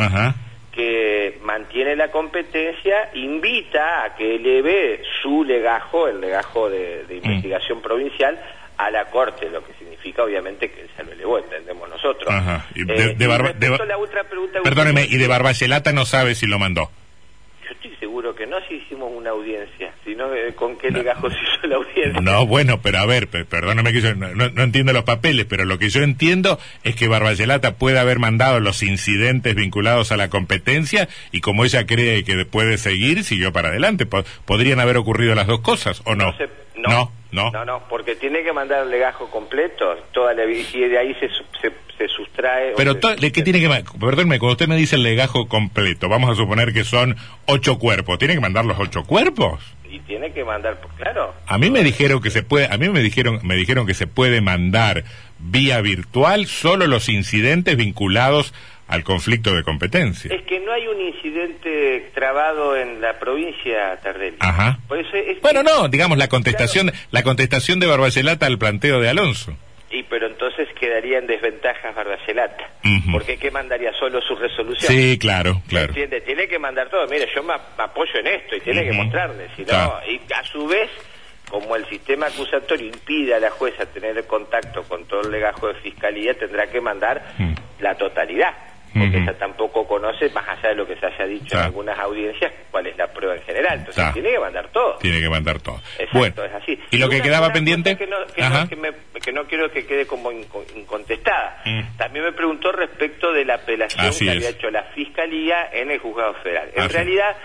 que 0.72 1.38
mantiene 1.42 1.94
la 1.94 2.10
competencia, 2.10 3.10
invita 3.14 4.04
a 4.04 4.16
que 4.16 4.36
eleve 4.36 5.02
su 5.20 5.44
legajo, 5.44 6.08
el 6.08 6.20
legajo 6.20 6.70
de, 6.70 7.04
mm. 7.08 7.12
investigación 7.12 7.82
provincial, 7.82 8.40
a 8.78 8.90
la 8.90 9.04
Corte, 9.10 9.50
lo 9.50 9.62
que 9.64 9.74
significa 9.74 10.24
obviamente 10.24 10.70
que 10.70 10.86
se 10.96 11.04
lo 11.04 11.12
elevó, 11.12 11.38
entendemos 11.38 11.88
nosotros. 11.88 12.28
Ajá. 12.28 12.66
Y 12.74 12.84
de, 12.84 13.10
eh, 13.10 13.16
la 13.86 13.98
otra 13.98 14.24
pregunta, 14.24 14.60
Perdóneme, 14.62 15.06
¿y 15.08 15.18
de 15.18 15.28
Barbacelata 15.28 15.92
no 15.92 16.06
sabe 16.06 16.34
si 16.34 16.46
lo 16.46 16.58
mandó? 16.58 16.90
Yo 17.64 17.70
estoy 17.70 17.94
seguro 17.96 18.34
que 18.34 18.46
no 18.46 18.56
si 18.66 18.76
hicimos 18.76 19.12
una 19.14 19.30
audiencia, 19.30 19.91
sino 20.12 20.34
eh, 20.34 20.52
con 20.54 20.76
qué 20.76 20.90
se 20.92 21.00
hizo 21.00 21.66
la 21.66 21.76
audiencia. 21.76 22.20
No, 22.20 22.46
bueno, 22.46 22.80
pero 22.82 22.98
a 22.98 23.06
ver, 23.06 23.28
perdóneme 23.28 23.92
que 23.92 24.02
yo 24.02 24.14
no, 24.14 24.28
no, 24.34 24.62
entiendo 24.62 24.92
los 24.92 25.04
papeles, 25.04 25.46
pero 25.48 25.64
lo 25.64 25.78
que 25.78 25.88
yo 25.88 26.02
entiendo 26.02 26.58
es 26.84 26.94
que 26.96 27.08
Barbacelata 27.08 27.76
puede 27.76 27.98
haber 27.98 28.18
mandado 28.18 28.60
los 28.60 28.82
incidentes 28.82 29.54
vinculados 29.54 30.12
a 30.12 30.18
la 30.18 30.28
competencia 30.28 31.08
y 31.30 31.40
como 31.40 31.64
ella 31.64 31.86
cree 31.86 32.24
que 32.24 32.44
puede 32.44 32.76
seguir, 32.76 33.24
siguió 33.24 33.52
para 33.52 33.70
adelante. 33.70 34.06
¿Podrían 34.44 34.80
haber 34.80 34.98
ocurrido 34.98 35.34
las 35.34 35.46
dos 35.46 35.60
cosas 35.60 36.02
o 36.04 36.14
no? 36.14 36.34
no. 36.76 37.10
No. 37.32 37.50
No, 37.64 37.82
porque 37.88 38.14
tiene 38.14 38.42
que 38.42 38.52
mandar 38.52 38.82
el 38.82 38.90
legajo 38.90 39.30
completo, 39.30 39.96
toda 40.12 40.34
la 40.34 40.44
y 40.44 40.80
de 40.80 40.98
ahí 40.98 41.14
se, 41.14 41.30
se, 41.96 42.08
sustrae. 42.08 42.74
Pero, 42.76 42.92
¿de 42.92 43.32
qué 43.32 43.42
tiene 43.42 43.58
que 43.58 43.68
Perdónme, 43.98 44.38
cuando 44.38 44.52
usted 44.52 44.68
me 44.68 44.76
dice 44.76 44.96
el 44.96 45.02
legajo 45.02 45.48
completo, 45.48 46.10
vamos 46.10 46.30
a 46.30 46.34
suponer 46.34 46.74
que 46.74 46.84
son 46.84 47.16
ocho 47.46 47.78
cuerpos, 47.78 48.18
¿tiene 48.18 48.34
que 48.34 48.40
mandar 48.40 48.66
los 48.66 48.78
ocho 48.78 49.04
cuerpos? 49.04 49.60
Tiene 50.32 50.34
que 50.34 50.44
mandar, 50.44 50.80
pues, 50.80 50.94
claro. 50.94 51.34
A 51.46 51.58
mí 51.58 51.70
me 51.70 51.82
dijeron 51.82 52.22
que 52.22 52.30
se 52.30 52.42
puede, 52.42 52.66
a 52.66 52.78
mí 52.78 52.88
me 52.88 53.00
dijeron, 53.00 53.40
me 53.42 53.54
dijeron 53.54 53.86
que 53.86 53.94
se 53.94 54.06
puede 54.06 54.40
mandar 54.40 55.04
vía 55.38 55.80
virtual 55.80 56.46
solo 56.46 56.86
los 56.86 57.08
incidentes 57.08 57.76
vinculados 57.76 58.54
al 58.88 59.04
conflicto 59.04 59.54
de 59.54 59.62
competencia. 59.62 60.34
Es 60.34 60.42
que 60.42 60.60
no 60.60 60.72
hay 60.72 60.86
un 60.86 61.00
incidente 61.00 62.10
trabado 62.14 62.76
en 62.76 63.00
la 63.00 63.18
provincia 63.18 63.96
Tardelli. 64.02 64.36
Ajá. 64.40 64.78
bueno, 65.42 65.62
no, 65.62 65.88
digamos 65.88 66.16
la 66.16 66.28
contestación, 66.28 66.92
la 67.10 67.22
contestación 67.22 67.78
de 67.80 67.86
Barbacelata 67.86 68.46
al 68.46 68.58
planteo 68.58 69.00
de 69.00 69.08
Alonso. 69.08 69.56
Y 69.90 70.02
pero 70.04 70.21
quedaría 70.82 71.18
en 71.18 71.28
desventaja 71.28 71.92
Barbacelata. 71.92 72.68
Porque 73.12 73.36
¿qué 73.36 73.52
mandaría 73.52 73.92
solo 73.92 74.20
su 74.20 74.34
resolución? 74.34 74.92
Sí, 74.92 75.16
claro, 75.16 75.62
claro. 75.68 75.90
¿Entiende? 75.90 76.22
Tiene 76.22 76.48
que 76.48 76.58
mandar 76.58 76.88
todo. 76.90 77.06
Mire, 77.06 77.28
yo 77.32 77.44
me, 77.44 77.54
apoyo 77.54 78.18
en 78.18 78.26
esto 78.26 78.56
y 78.56 78.60
tiene 78.60 78.84
que 78.84 78.92
mostrarle. 78.92 79.48
Si 79.54 79.62
no, 79.62 79.94
y 80.08 80.20
a 80.32 80.42
su 80.42 80.66
vez, 80.66 80.90
como 81.48 81.76
el 81.76 81.86
sistema 81.88 82.26
acusatorio 82.26 82.88
impide 82.88 83.32
a 83.36 83.38
la 83.38 83.50
jueza 83.50 83.86
tener 83.86 84.26
contacto 84.26 84.82
con 84.82 85.06
todo 85.06 85.20
el 85.20 85.30
legajo 85.30 85.68
de 85.68 85.74
fiscalía, 85.74 86.34
tendrá 86.34 86.66
que 86.66 86.80
mandar 86.80 87.22
la 87.78 87.94
totalidad 87.94 88.71
porque 88.92 89.18
ella 89.18 89.38
tampoco 89.38 89.86
conoce, 89.86 90.28
más 90.30 90.48
allá 90.48 90.70
de 90.70 90.74
lo 90.74 90.86
que 90.86 90.96
se 90.96 91.06
haya 91.06 91.24
dicho 91.26 91.56
en 91.56 91.62
algunas 91.62 91.98
audiencias, 91.98 92.52
cuál 92.70 92.86
es 92.86 92.96
la 92.96 93.06
prueba 93.06 93.34
en 93.34 93.42
general. 93.42 93.78
Entonces 93.78 94.12
tiene 94.12 94.30
que 94.30 94.38
mandar 94.38 94.68
todo. 94.68 94.96
Tiene 94.98 95.20
que 95.20 95.28
mandar 95.28 95.60
todo. 95.60 95.80
Exacto, 95.98 96.44
es 96.44 96.52
así. 96.54 96.78
¿Y 96.90 96.98
lo 96.98 97.08
que 97.08 97.22
quedaba 97.22 97.52
pendiente? 97.52 97.96
Que 97.96 98.06
no, 98.06 98.16
que, 99.20 99.32
no, 99.32 99.44
quiero 99.46 99.70
que 99.70 99.86
quede 99.86 100.06
como 100.06 100.30
incontestada. 100.30 101.62
Mm. 101.64 101.96
También 101.96 102.24
me 102.24 102.32
preguntó 102.32 102.72
respecto 102.72 103.32
de 103.32 103.44
la 103.44 103.54
apelación 103.54 104.12
que 104.18 104.30
había 104.30 104.50
hecho 104.50 104.70
la 104.70 104.84
Fiscalía 104.94 105.68
en 105.72 105.90
el 105.90 105.98
Juzgado 105.98 106.34
Federal. 106.42 106.70
En 106.74 106.88
realidad, 106.88 107.36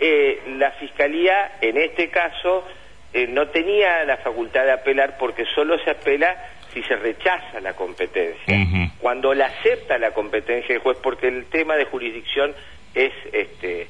eh, 0.00 0.42
la 0.58 0.70
Fiscalía, 0.72 1.52
en 1.60 1.76
este 1.76 2.10
caso, 2.10 2.66
eh, 3.12 3.26
no 3.28 3.48
tenía 3.48 4.04
la 4.04 4.16
facultad 4.16 4.64
de 4.64 4.72
apelar 4.72 5.16
porque 5.18 5.44
solo 5.54 5.78
se 5.84 5.90
apela 5.90 6.36
si 6.74 6.82
se 6.82 6.96
rechaza 6.96 7.60
la 7.60 7.74
competencia. 7.74 8.90
Cuando 8.98 9.32
la 9.32 9.46
acepta 9.46 9.96
la 9.98 10.10
competencia 10.10 10.74
del 10.74 10.82
juez, 10.82 10.98
porque 11.02 11.28
el 11.28 11.46
tema 11.46 11.76
de 11.76 11.84
jurisdicción 11.84 12.52
es 12.94 13.12
este, 13.32 13.88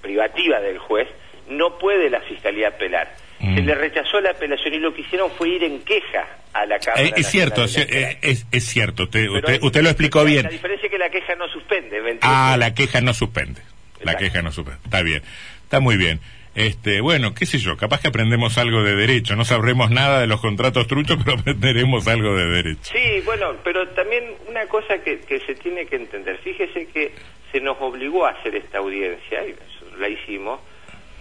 privativa 0.00 0.60
del 0.60 0.78
juez, 0.78 1.08
no 1.48 1.78
puede 1.78 2.10
la 2.10 2.20
fiscalía 2.20 2.68
apelar. 2.68 3.14
Se 3.38 3.62
le 3.62 3.74
rechazó 3.76 4.20
la 4.20 4.30
apelación 4.30 4.74
y 4.74 4.78
lo 4.78 4.92
que 4.92 5.02
hicieron 5.02 5.30
fue 5.30 5.50
ir 5.50 5.62
en 5.62 5.80
queja 5.82 6.26
a 6.52 6.66
la 6.66 6.78
Cámara. 6.80 7.04
Eh, 7.04 7.12
es, 7.16 7.28
cierto, 7.28 7.64
eh, 7.66 8.18
es, 8.20 8.46
es, 8.50 8.64
cierto, 8.64 9.04
usted, 9.04 9.28
usted, 9.62 9.82
lo 9.82 9.90
explicó 9.90 10.24
bien. 10.24 10.42
La 10.42 10.50
diferencia 10.50 10.86
es 10.86 10.90
que 10.90 10.98
la 10.98 11.08
queja 11.08 11.36
no 11.36 11.46
suspende. 11.48 12.18
ah, 12.22 12.56
la 12.58 12.74
queja 12.74 13.00
no 13.00 13.14
suspende. 13.14 13.60
La 14.02 14.16
queja 14.16 14.42
no 14.42 14.50
suspende. 14.50 14.80
Está 14.84 15.02
bien, 15.02 15.22
está 15.62 15.78
muy 15.78 15.96
bien. 15.96 16.20
Este, 16.58 17.00
bueno, 17.00 17.34
qué 17.34 17.46
sé 17.46 17.58
yo, 17.58 17.76
capaz 17.76 18.00
que 18.00 18.08
aprendemos 18.08 18.58
algo 18.58 18.82
de 18.82 18.96
derecho, 18.96 19.36
no 19.36 19.44
sabremos 19.44 19.92
nada 19.92 20.20
de 20.20 20.26
los 20.26 20.40
contratos 20.40 20.88
truchos, 20.88 21.16
pero 21.24 21.38
aprenderemos 21.38 22.08
algo 22.08 22.34
de 22.34 22.46
derecho. 22.46 22.92
Sí, 22.92 23.22
bueno, 23.24 23.54
pero 23.62 23.86
también 23.90 24.24
una 24.48 24.66
cosa 24.66 24.98
que, 24.98 25.20
se 25.46 25.54
tiene 25.54 25.86
que 25.86 25.94
entender, 25.94 26.36
fíjese 26.38 26.86
que 26.86 27.12
se 27.52 27.60
nos 27.60 27.76
obligó 27.80 28.26
a 28.26 28.30
hacer 28.30 28.56
esta 28.56 28.78
audiencia, 28.78 29.46
y 29.46 29.54
la 30.00 30.08
hicimos, 30.08 30.58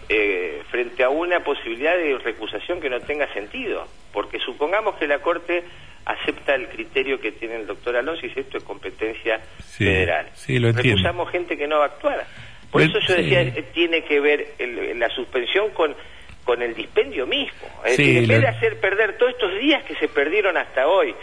eh, 0.09 0.63
frente 0.71 1.03
a 1.03 1.09
una 1.09 1.41
posibilidad 1.41 1.95
de 1.95 2.17
recusación 2.17 2.81
que 2.81 2.89
no 2.89 2.99
tenga 3.01 3.31
sentido, 3.31 3.87
porque 4.13 4.39
supongamos 4.39 4.95
que 4.95 5.05
la 5.05 5.19
Corte 5.19 5.65
acepta 6.05 6.55
el 6.55 6.67
criterio 6.67 7.21
que 7.21 7.33
tiene 7.33 7.57
el 7.57 7.67
doctor 7.67 7.95
Alonso 7.95 8.25
y 8.25 8.29
dice 8.29 8.39
esto 8.39 8.57
es 8.57 8.63
competencia 8.63 9.39
federal. 9.59 10.31
Sí, 10.33 10.57
lo 10.57 10.71
Recusamos 10.71 11.29
gente 11.29 11.55
que 11.55 11.67
no 11.67 11.77
va 11.77 11.83
a 11.83 11.87
actuar. 11.89 12.25
Por 12.71 12.81
eso 12.81 12.99
yo 13.07 13.15
decía, 13.15 13.53
tiene 13.73 14.03
que 14.03 14.19
ver 14.19 14.55
la 14.95 15.09
suspensión 15.09 15.69
con, 15.71 15.95
con 16.43 16.61
el 16.61 16.75
dispendio 16.75 17.25
mismo. 17.25 17.67
Es 17.85 17.97
decir, 17.97 18.17
en 18.17 18.27
vez 18.27 18.41
de 18.41 18.47
hacer 18.47 18.79
perder 18.79 19.17
todos 19.17 19.33
estos 19.33 19.57
días 19.59 19.83
que 19.83 19.95
se 19.95 20.07
perdieron 20.07 20.57
hasta 20.57 20.87
hoy 20.87 21.15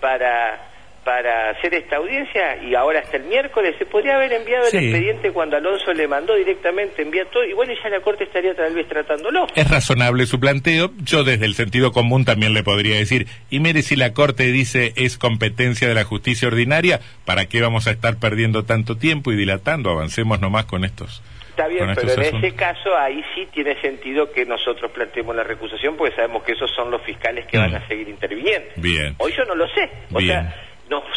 para 0.00 0.71
para 1.04 1.50
hacer 1.50 1.74
esta 1.74 1.96
audiencia 1.96 2.62
y 2.62 2.74
ahora 2.74 3.00
hasta 3.00 3.16
el 3.16 3.24
miércoles 3.24 3.74
se 3.78 3.86
podría 3.86 4.16
haber 4.16 4.32
enviado 4.32 4.66
el 4.68 4.76
expediente 4.76 5.32
cuando 5.32 5.56
Alonso 5.56 5.92
le 5.92 6.06
mandó 6.06 6.34
directamente, 6.36 7.02
envía 7.02 7.24
todo, 7.24 7.44
igual 7.44 7.68
ya 7.82 7.88
la 7.88 8.00
Corte 8.00 8.24
estaría 8.24 8.54
tal 8.54 8.72
vez 8.74 8.88
tratándolo. 8.88 9.46
Es 9.54 9.68
razonable 9.68 10.26
su 10.26 10.38
planteo, 10.38 10.92
yo 11.02 11.24
desde 11.24 11.46
el 11.46 11.54
sentido 11.54 11.92
común 11.92 12.24
también 12.24 12.54
le 12.54 12.62
podría 12.62 12.96
decir, 12.96 13.26
y 13.50 13.58
mire 13.58 13.82
si 13.82 13.96
la 13.96 14.12
Corte 14.12 14.44
dice 14.44 14.92
es 14.96 15.18
competencia 15.18 15.88
de 15.88 15.94
la 15.94 16.04
justicia 16.04 16.46
ordinaria, 16.48 17.00
¿para 17.24 17.46
qué 17.46 17.60
vamos 17.60 17.88
a 17.88 17.90
estar 17.90 18.16
perdiendo 18.16 18.64
tanto 18.64 18.96
tiempo 18.96 19.32
y 19.32 19.36
dilatando? 19.36 19.90
Avancemos 19.90 20.40
nomás 20.40 20.66
con 20.66 20.84
estos. 20.84 21.22
Está 21.50 21.66
bien, 21.66 21.92
pero 21.94 22.12
en 22.12 22.36
ese 22.36 22.54
caso 22.54 22.96
ahí 22.96 23.22
sí 23.34 23.46
tiene 23.52 23.78
sentido 23.82 24.32
que 24.32 24.46
nosotros 24.46 24.90
planteemos 24.90 25.36
la 25.36 25.42
recusación 25.42 25.98
porque 25.98 26.14
sabemos 26.16 26.44
que 26.44 26.52
esos 26.52 26.70
son 26.70 26.90
los 26.90 27.02
fiscales 27.02 27.46
que 27.46 27.58
van 27.58 27.72
mm. 27.72 27.74
a 27.74 27.88
seguir 27.88 28.08
interviniendo. 28.08 28.70
Bien. 28.76 29.14
Hoy 29.18 29.34
yo 29.36 29.44
no 29.44 29.54
lo 29.54 29.68
sé. 29.68 29.90
O 30.14 30.20
sea, 30.20 30.54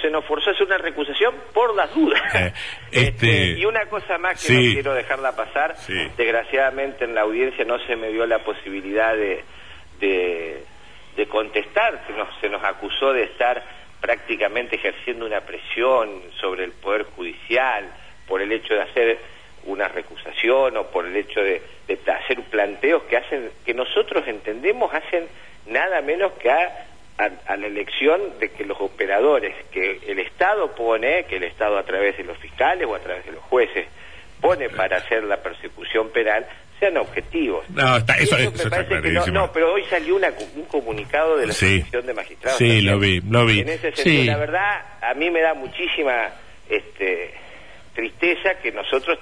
se 0.02 0.10
nos 0.10 0.26
forzó 0.26 0.50
a 0.50 0.54
hacer 0.54 0.66
una 0.66 0.78
recusación 0.78 1.34
por 1.54 1.76
las 1.76 1.94
dudas. 1.94 2.22
Eh, 2.36 2.54
este, 2.92 3.10
este... 3.10 3.60
y 3.60 3.66
una 3.66 3.86
cosa 3.88 4.18
más 4.18 4.46
que 4.46 4.54
no 4.54 4.60
quiero 4.60 4.94
dejarla 4.94 5.36
pasar, 5.36 5.76
desgraciadamente 6.18 7.06
en 7.06 7.16
la 7.16 7.22
audiencia 7.22 7.66
no 7.66 7.80
se 7.80 7.96
me 7.96 8.10
dio 8.10 8.26
la 8.26 8.40
posibilidad 8.40 9.16
de, 9.16 9.44
de, 10.00 11.28
contestar, 11.28 12.04
se 12.08 12.14
nos, 12.14 12.28
se 12.40 12.50
nos 12.50 12.64
acusó 12.64 13.12
de 13.12 13.24
estar 13.24 13.64
prácticamente 14.00 14.76
ejerciendo 14.76 15.26
una 15.26 15.42
presión 15.42 16.22
sobre 16.40 16.64
el 16.64 16.72
Poder 16.72 17.04
Judicial 17.04 17.90
por 18.28 18.42
el 18.42 18.52
hecho 18.52 18.74
de 18.74 18.82
hacer 18.82 19.20
una 19.66 19.88
recusación 19.88 20.78
o 20.78 20.88
por 20.88 21.08
el 21.08 21.16
hecho 21.16 21.42
de, 21.42 21.62
de 21.88 22.00
hacer 22.12 22.42
planteos 22.44 23.04
que 23.04 23.18
hacen 23.18 23.50
que 23.66 23.74
nosotros 23.74 24.28
entendemos 24.28 24.94
hacen 24.94 25.28
nada 25.66 26.02
menos 26.02 26.34
que 26.34 26.52
a 26.52 26.86
a, 27.18 27.56
la 27.56 27.68
elección 27.68 28.40
de 28.40 28.50
que 28.50 28.66
los 28.66 28.80
operadores 28.80 29.56
que 29.72 30.02
el 30.08 30.20
Estado 30.20 30.76
pone, 30.76 31.26
que 31.26 31.38
el 31.38 31.44
Estado 31.44 31.78
a 31.78 31.84
través 31.84 32.18
de 32.18 32.24
los 32.24 32.38
fiscales 32.38 32.88
o 32.88 32.96
a 32.96 33.00
través 33.00 33.26
de 33.26 33.32
los 33.32 33.44
jueces 33.44 33.88
pone 34.42 34.70
para 34.70 34.98
hacer 34.98 35.24
la 35.24 35.42
persecución 35.42 36.10
penal, 36.10 36.46
sean 36.80 36.98
objetivos. 36.98 37.70
No, 37.70 37.98
eso, 37.98 39.32
no, 39.32 39.52
pero 39.52 39.74
hoy 39.74 39.84
salió 39.86 40.18
un 40.18 40.66
comunicado 40.66 41.38
de 41.38 41.48
la 41.48 41.54
Asociación 41.54 42.06
de 42.06 42.14
Magistrados. 42.14 42.58
Sí, 42.58 42.82
lo 42.82 43.00
vi, 43.00 43.22
lo 43.22 43.46
vi. 43.46 43.62
En 43.62 43.70
ese 43.70 43.94
sentido, 43.94 44.26
la 44.26 44.38
verdad, 44.38 44.86
a 45.02 45.14
mí 45.14 45.30
me 45.32 45.42
da 45.42 45.54
muchísima 45.54 46.32
este, 46.70 47.34
tristeza 47.94 48.56
que 48.62 48.74
nosotros 48.74 49.18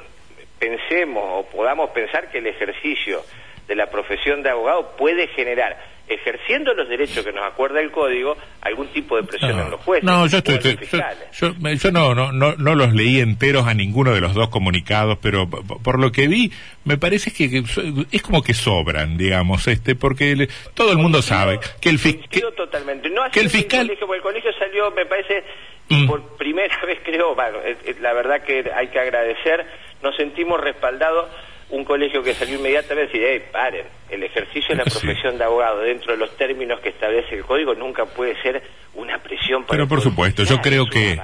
pensemos 0.58 1.24
o 1.26 1.46
podamos 1.50 1.92
pensar 1.92 2.32
que 2.32 2.40
el 2.40 2.48
ejercicio 2.48 3.24
de 3.68 3.76
la 3.76 3.90
profesión 3.90 4.44
de 4.44 4.50
abogado 4.50 4.96
puede 4.98 5.28
generar 5.28 5.94
ejerciendo 6.08 6.74
los 6.74 6.90
derechos 6.90 7.24
que 7.24 7.32
nos 7.32 7.46
acuerda 7.46 7.80
el 7.80 7.90
código, 7.92 8.36
algún 8.62 8.88
tipo 8.88 9.16
de 9.16 9.24
presión 9.24 9.58
en 9.58 9.72
los 9.72 9.80
jueces. 9.82 10.04
No, 10.04 10.28
yo, 10.28 10.40
estoy, 10.40 10.60
yo, 10.60 11.92
no, 11.92 12.14
no, 12.14 12.32
no, 12.32 12.76
los 12.76 12.94
leí 12.94 13.20
enteros 13.22 13.68
a 13.68 13.74
ninguno 13.74 14.14
de 14.14 14.20
los 14.20 14.34
dos 14.34 14.50
comunicados, 14.50 15.18
pero 15.22 15.50
por 15.50 16.00
lo 16.00 16.12
que 16.12 16.28
vi, 16.28 16.52
me 16.84 16.98
parece 16.98 17.32
que 17.32 17.64
es 18.12 18.22
como 18.22 18.44
que 18.44 18.54
sobran, 18.54 19.18
digamos, 19.18 19.68
este, 19.68 19.96
porque 19.96 20.50
todo 20.74 20.92
el 20.92 20.98
mundo 20.98 21.22
sabe 21.22 21.60
que 21.80 21.90
el, 21.90 22.00
fiscal... 22.00 22.54
totalmente. 22.56 23.10
No 23.10 23.24
que 23.32 23.40
el 23.40 23.50
fiscal... 23.50 23.90
El 23.90 23.98
colegio, 23.98 24.14
el 24.16 24.22
colegio 24.22 24.52
salió, 24.60 24.92
me 24.92 25.06
parece, 25.06 25.44
mm. 25.88 26.08
por 26.08 26.36
primera 26.36 26.78
vez 26.86 27.00
creo, 27.04 27.34
bueno, 27.34 27.60
la 28.02 28.14
verdad 28.14 28.44
que 28.44 28.70
hay 28.76 28.90
que 28.90 29.00
agradecer, 29.00 29.66
nos 30.02 30.16
sentimos 30.18 30.60
respaldados 30.60 31.30
un 31.74 31.84
colegio 31.84 32.22
que 32.22 32.36
salió 32.36 32.60
inmediatamente 32.60 33.18
y 33.18 33.22
hey, 33.24 33.42
paren, 33.52 33.86
el 34.12 34.24
ejercicio 34.24 34.70
de 34.70 34.76
la 34.76 34.84
profesión 34.86 35.40
de 35.40 35.44
abogado 35.44 35.80
dentro 35.80 36.12
de 36.12 36.20
los 36.20 36.38
términos 36.38 36.80
que 36.82 36.90
establece 36.90 37.36
el 37.36 37.44
código 37.44 37.74
nunca 37.74 38.06
puede 38.06 38.40
ser 38.44 38.62
una 38.94 39.18
presión 39.18 39.64
para... 39.64 39.72
Pero 39.72 39.88
por 39.88 40.02
supuesto, 40.02 40.44
yo 40.44 40.62
creo 40.62 40.86
que 40.86 41.20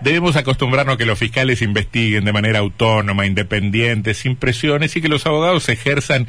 debemos 0.00 0.36
acostumbrarnos 0.36 0.96
a 0.96 0.98
que 0.98 1.06
los 1.06 1.18
fiscales 1.18 1.62
investiguen 1.62 2.26
de 2.26 2.32
manera 2.32 2.58
autónoma, 2.58 3.24
independiente, 3.24 4.12
sin 4.12 4.36
presiones 4.36 4.94
y 4.96 5.00
que 5.00 5.08
los 5.08 5.24
abogados 5.24 5.66
ejerzan 5.70 6.26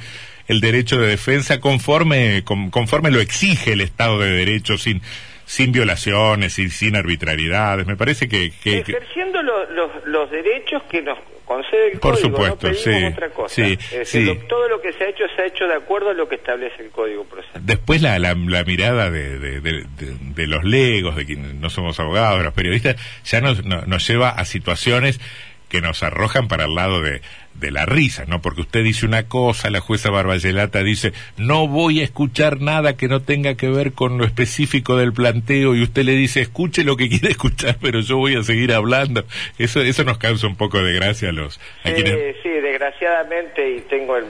el 0.47 0.61
derecho 0.61 0.97
de 0.97 1.07
defensa 1.07 1.59
conforme, 1.59 2.45
conforme 2.45 3.11
lo 3.11 3.19
exige 3.19 3.73
el 3.73 3.81
Estado 3.81 4.19
de 4.19 4.31
Derecho, 4.31 4.77
sin 4.77 5.01
sin 5.47 5.71
violaciones 5.71 6.59
y 6.59 6.69
sin 6.69 6.97
arbitrariedades. 6.97 7.87
Me 7.87 7.95
parece 7.95 8.27
que... 8.27 8.51
Ejerciendo 8.65 9.41
los 9.41 10.29
derechos 10.29 10.83
que 10.83 11.01
nos 11.01 11.17
concede 11.45 11.93
el 11.93 11.99
Por 11.99 12.17
supuesto, 12.17 12.73
sí, 12.73 12.91
otra 13.05 13.29
cosa. 13.29 13.55
Sí, 14.03 14.39
todo 14.49 14.67
lo 14.67 14.81
que 14.81 14.91
se 14.91 15.05
ha 15.05 15.09
hecho 15.09 15.23
se 15.33 15.41
ha 15.41 15.45
hecho 15.45 15.65
de 15.65 15.75
acuerdo 15.75 16.09
a 16.09 16.13
lo 16.13 16.27
que 16.27 16.35
establece 16.35 16.83
el 16.83 16.89
Código 16.89 17.23
Procesal. 17.23 17.65
Después 17.65 18.01
la, 18.01 18.19
la, 18.19 18.35
mirada 18.35 19.09
de, 19.09 19.39
de, 19.39 20.47
los 20.47 20.65
legos, 20.65 21.15
de 21.15 21.25
quienes 21.25 21.55
no 21.55 21.69
somos 21.69 21.97
abogados, 22.01 22.39
de 22.39 22.43
los 22.43 22.53
periodistas, 22.53 22.97
ya 23.23 23.39
nos, 23.39 23.63
nos 23.63 24.05
lleva 24.05 24.31
a 24.31 24.43
situaciones 24.43 25.21
que 25.69 25.81
nos 25.81 26.03
arrojan 26.03 26.47
para 26.47 26.65
el 26.65 26.75
lado 26.75 27.01
de, 27.01 27.21
de 27.59 27.71
la 27.71 27.85
risa, 27.85 28.25
¿no? 28.25 28.41
Porque 28.41 28.61
usted 28.61 28.83
dice 28.83 29.05
una 29.05 29.27
cosa, 29.27 29.69
la 29.69 29.79
jueza 29.79 30.09
Barbayelata 30.09 30.83
dice, 30.83 31.13
no 31.37 31.67
voy 31.67 32.01
a 32.01 32.03
escuchar 32.03 32.61
nada 32.61 32.95
que 32.95 33.07
no 33.07 33.21
tenga 33.21 33.55
que 33.55 33.69
ver 33.69 33.93
con 33.93 34.17
lo 34.17 34.25
específico 34.25 34.95
del 34.95 35.13
planteo, 35.13 35.75
y 35.75 35.83
usted 35.83 36.03
le 36.03 36.13
dice, 36.13 36.41
escuche 36.41 36.83
lo 36.83 36.95
que 36.95 37.09
quiere 37.09 37.29
escuchar, 37.31 37.77
pero 37.81 37.99
yo 38.01 38.17
voy 38.17 38.35
a 38.35 38.43
seguir 38.43 38.73
hablando. 38.73 39.23
Eso, 39.57 39.81
eso 39.81 40.03
nos 40.03 40.17
causa 40.17 40.47
un 40.47 40.55
poco 40.55 40.81
de 40.81 40.93
gracia 40.93 41.29
a 41.29 41.33
los... 41.33 41.59
A 41.83 41.89
Sí, 41.89 42.49
desgraciadamente, 42.49 43.69
y 43.69 43.81
tengo 43.81 44.17
el 44.17 44.25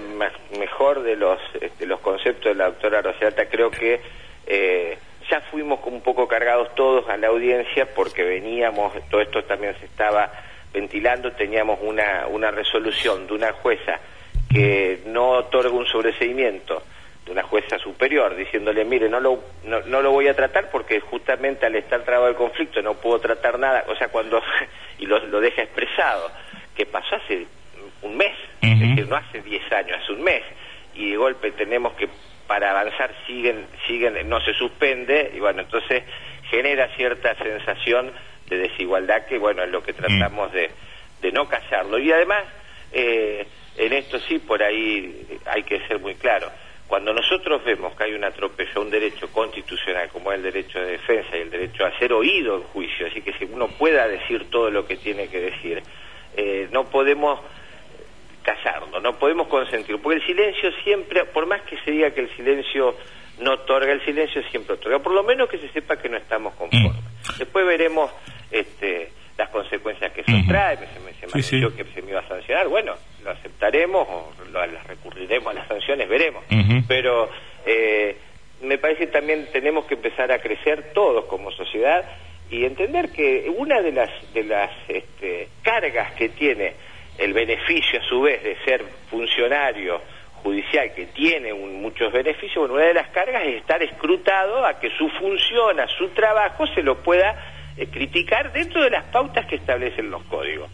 mejor 0.57 1.03
de 1.03 1.15
los, 1.15 1.39
este, 1.61 1.85
los 1.85 1.99
conceptos 1.99 2.45
de 2.45 2.55
la 2.55 2.65
doctora 2.65 3.01
Barbayelata, 3.01 3.47
creo 3.49 3.71
que... 3.71 4.01
Eh, 4.49 4.97
ya 5.29 5.41
fuimos 5.41 5.79
un 5.85 5.99
poco 5.99 6.25
cargados 6.25 6.73
todos 6.73 7.09
a 7.09 7.17
la 7.17 7.27
audiencia 7.27 7.85
porque 7.93 8.23
veníamos, 8.23 8.93
todo 9.09 9.19
esto 9.19 9.43
también 9.43 9.75
se 9.77 9.85
estaba 9.85 10.31
ventilando 10.73 11.31
teníamos 11.31 11.79
una, 11.81 12.27
una 12.27 12.51
resolución 12.51 13.27
de 13.27 13.33
una 13.33 13.53
jueza 13.53 13.99
que 14.49 15.01
no 15.05 15.29
otorga 15.29 15.71
un 15.71 15.85
sobreseimiento 15.85 16.83
de 17.27 17.33
una 17.33 17.43
jueza 17.43 17.77
superior 17.77 18.35
diciéndole, 18.35 18.85
mire, 18.85 19.09
no 19.09 19.19
lo, 19.19 19.43
no, 19.65 19.81
no, 19.81 20.01
lo 20.01 20.11
voy 20.11 20.27
a 20.29 20.33
tratar 20.33 20.69
porque 20.71 20.99
justamente 21.01 21.65
al 21.65 21.75
estar 21.75 22.03
trabado 22.03 22.29
el 22.29 22.35
conflicto 22.35 22.81
no 22.81 22.93
puedo 22.95 23.19
tratar 23.19 23.59
nada, 23.59 23.83
o 23.87 23.95
sea, 23.95 24.07
cuando, 24.07 24.41
y 24.99 25.05
lo, 25.05 25.19
lo 25.27 25.41
deja 25.41 25.61
expresado, 25.61 26.31
que 26.75 26.85
pasó 26.85 27.15
hace 27.15 27.45
un 28.01 28.15
mes, 28.15 28.33
es 28.61 28.79
decir, 28.79 29.07
no 29.07 29.15
hace 29.17 29.41
10 29.41 29.71
años, 29.73 29.97
hace 30.01 30.13
un 30.13 30.23
mes, 30.23 30.43
y 30.95 31.11
de 31.11 31.17
golpe 31.17 31.51
tenemos 31.51 31.93
que, 31.93 32.07
para 32.47 32.71
avanzar, 32.71 33.13
siguen, 33.25 33.65
siguen, 33.87 34.29
no 34.29 34.39
se 34.41 34.53
suspende, 34.53 35.31
y 35.35 35.39
bueno, 35.39 35.61
entonces 35.61 36.03
genera 36.49 36.87
cierta 36.95 37.35
sensación 37.35 38.11
de 38.49 38.57
desigualdad 38.57 39.25
que, 39.25 39.37
bueno, 39.37 39.63
es 39.63 39.69
lo 39.69 39.83
que 39.83 39.93
tratamos 39.93 40.51
de, 40.53 40.69
de 41.21 41.31
no 41.31 41.47
callarlo. 41.47 41.99
Y 41.99 42.11
además, 42.11 42.43
eh, 42.91 43.45
en 43.77 43.93
esto 43.93 44.19
sí, 44.19 44.39
por 44.39 44.63
ahí 44.63 45.39
hay 45.45 45.63
que 45.63 45.85
ser 45.87 45.99
muy 45.99 46.15
claro 46.15 46.49
cuando 46.87 47.13
nosotros 47.13 47.63
vemos 47.65 47.95
que 47.95 48.05
hay 48.05 48.13
un 48.13 48.23
atropello 48.23 48.71
a 48.75 48.79
un 48.79 48.89
derecho 48.89 49.27
constitucional 49.31 50.09
como 50.09 50.31
es 50.31 50.37
el 50.37 50.43
derecho 50.43 50.79
de 50.79 50.91
defensa 50.91 51.37
y 51.37 51.41
el 51.41 51.49
derecho 51.49 51.85
a 51.85 51.97
ser 51.99 52.13
oído 52.13 52.55
en 52.55 52.63
juicio, 52.63 53.07
así 53.07 53.21
que 53.21 53.33
si 53.33 53.43
uno 53.43 53.67
pueda 53.67 54.07
decir 54.07 54.49
todo 54.49 54.71
lo 54.71 54.87
que 54.87 54.95
tiene 54.95 55.27
que 55.27 55.39
decir, 55.39 55.83
eh, 56.35 56.69
no 56.71 56.85
podemos 56.85 57.41
casarnos, 58.41 59.03
no 59.03 59.19
podemos 59.19 59.47
consentir, 59.47 60.01
porque 60.01 60.19
el 60.19 60.25
silencio 60.25 60.71
siempre, 60.83 61.25
por 61.25 61.45
más 61.45 61.61
que 61.63 61.77
se 61.79 61.91
diga 61.91 62.11
que 62.11 62.21
el 62.21 62.35
silencio 62.37 62.95
no 63.39 63.53
otorga, 63.53 63.91
el 63.91 64.03
silencio 64.05 64.41
siempre 64.49 64.75
otorga, 64.75 64.99
por 64.99 65.11
lo 65.11 65.23
menos 65.23 65.49
que 65.49 65.57
se 65.57 65.69
sepa 65.69 65.97
que 65.97 66.07
no 66.07 66.15
estamos 66.15 66.53
conformes. 66.55 66.93
Mm. 66.93 67.37
Después 67.37 67.65
veremos 67.65 68.09
este, 68.51 69.09
las 69.37 69.49
consecuencias 69.49 70.11
que 70.13 70.21
eso 70.21 70.31
trae, 70.47 70.77
se, 70.77 71.43
se 71.43 71.73
que 71.75 71.83
se 71.93 72.01
me 72.01 72.11
iba 72.11 72.19
a 72.19 72.27
sancionar, 72.27 72.67
bueno, 72.67 72.95
lo 73.23 73.31
aceptaremos 73.31 74.07
o 74.07 74.33
lo, 74.51 74.65
recurriremos 74.87 75.51
a 75.51 75.53
las 75.53 75.67
sanciones, 75.67 76.09
veremos. 76.09 76.43
Pero 76.87 77.29
eh, 77.65 78.17
me 78.61 78.77
parece 78.77 79.05
que 79.05 79.11
también 79.11 79.47
tenemos 79.51 79.85
que 79.85 79.93
empezar 79.93 80.31
a 80.31 80.39
crecer 80.39 80.91
todos 80.93 81.25
como 81.25 81.51
sociedad 81.51 82.03
y 82.49 82.65
entender 82.65 83.11
que 83.11 83.51
una 83.55 83.81
de 83.81 83.91
las, 83.91 84.09
de 84.33 84.43
las 84.43 84.71
este, 84.87 85.49
cargas 85.61 86.13
que 86.13 86.29
tiene 86.29 86.73
el 87.17 87.33
beneficio 87.33 87.99
a 87.99 88.03
su 88.03 88.21
vez 88.21 88.41
de 88.43 88.55
ser 88.63 88.83
funcionario 89.09 90.01
judicial 90.43 90.93
que 90.93 91.07
tiene 91.07 91.53
muchos 91.53 92.11
beneficios, 92.13 92.57
bueno, 92.57 92.75
una 92.75 92.85
de 92.85 92.93
las 92.93 93.09
cargas 93.09 93.43
es 93.43 93.55
estar 93.55 93.81
escrutado 93.83 94.65
a 94.65 94.79
que 94.79 94.89
su 94.91 95.09
función, 95.09 95.79
a 95.79 95.87
su 95.87 96.09
trabajo 96.09 96.65
se 96.67 96.83
lo 96.83 96.99
pueda 96.99 97.56
eh, 97.77 97.87
criticar 97.87 98.51
dentro 98.53 98.83
de 98.83 98.89
las 98.89 99.05
pautas 99.05 99.45
que 99.45 99.55
establecen 99.55 100.09
los 100.09 100.23
códigos. 100.23 100.69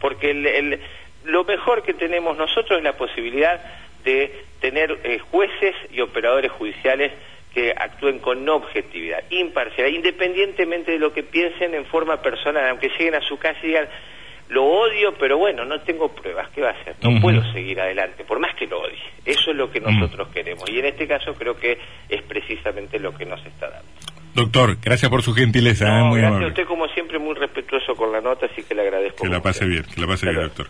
Porque 0.00 0.30
el, 0.30 0.80
lo 1.24 1.44
mejor 1.44 1.82
que 1.82 1.94
tenemos 1.94 2.36
nosotros 2.36 2.78
es 2.78 2.84
la 2.84 2.96
posibilidad 2.96 3.60
de 4.04 4.44
tener 4.60 4.98
eh, 5.04 5.18
jueces 5.18 5.74
y 5.90 6.00
operadores 6.00 6.50
judiciales 6.52 7.12
que 7.52 7.72
actúen 7.76 8.18
con 8.18 8.48
objetividad, 8.48 9.22
imparcial, 9.30 9.92
independientemente 9.94 10.92
de 10.92 10.98
lo 10.98 11.12
que 11.12 11.22
piensen 11.22 11.74
en 11.74 11.86
forma 11.86 12.20
personal, 12.20 12.68
aunque 12.68 12.88
lleguen 12.90 13.14
a 13.14 13.20
su 13.20 13.38
casa 13.38 13.58
y 13.62 13.68
digan, 13.68 13.88
lo 14.48 14.64
odio, 14.64 15.14
pero 15.18 15.36
bueno, 15.36 15.64
no 15.64 15.80
tengo 15.80 16.08
pruebas, 16.08 16.48
¿qué 16.50 16.62
va 16.62 16.70
a 16.70 16.72
hacer? 16.72 16.96
No 17.02 17.20
puedo 17.20 17.42
seguir 17.52 17.80
adelante, 17.80 18.24
por 18.24 18.38
más 18.38 18.54
que 18.54 18.66
lo 18.66 18.80
odie. 18.80 18.98
Eso 19.24 19.50
es 19.50 19.56
lo 19.56 19.70
que 19.70 19.80
nosotros 19.80 20.28
queremos. 20.28 20.68
Y 20.70 20.78
en 20.78 20.86
este 20.86 21.06
caso 21.06 21.34
creo 21.34 21.56
que 21.56 21.78
es 22.08 22.22
precisamente 22.22 22.98
lo 22.98 23.14
que 23.14 23.26
nos 23.26 23.44
está 23.44 23.68
dando. 23.68 24.17
Doctor, 24.38 24.78
gracias 24.80 25.10
por 25.10 25.22
su 25.22 25.34
gentileza. 25.34 25.86
¿eh? 25.86 26.04
muy 26.04 26.20
gracias 26.20 26.42
a 26.42 26.46
usted, 26.46 26.64
como 26.66 26.86
siempre, 26.88 27.18
muy 27.18 27.34
respetuoso 27.34 27.96
con 27.96 28.12
la 28.12 28.20
nota, 28.20 28.46
así 28.46 28.62
que 28.62 28.72
le 28.72 28.82
agradezco. 28.82 29.24
Que 29.24 29.28
la 29.28 29.42
pase 29.42 29.66
bien, 29.66 29.82
que 29.82 30.00
la 30.00 30.06
pase 30.06 30.30
bien, 30.30 30.42
doctor. 30.42 30.68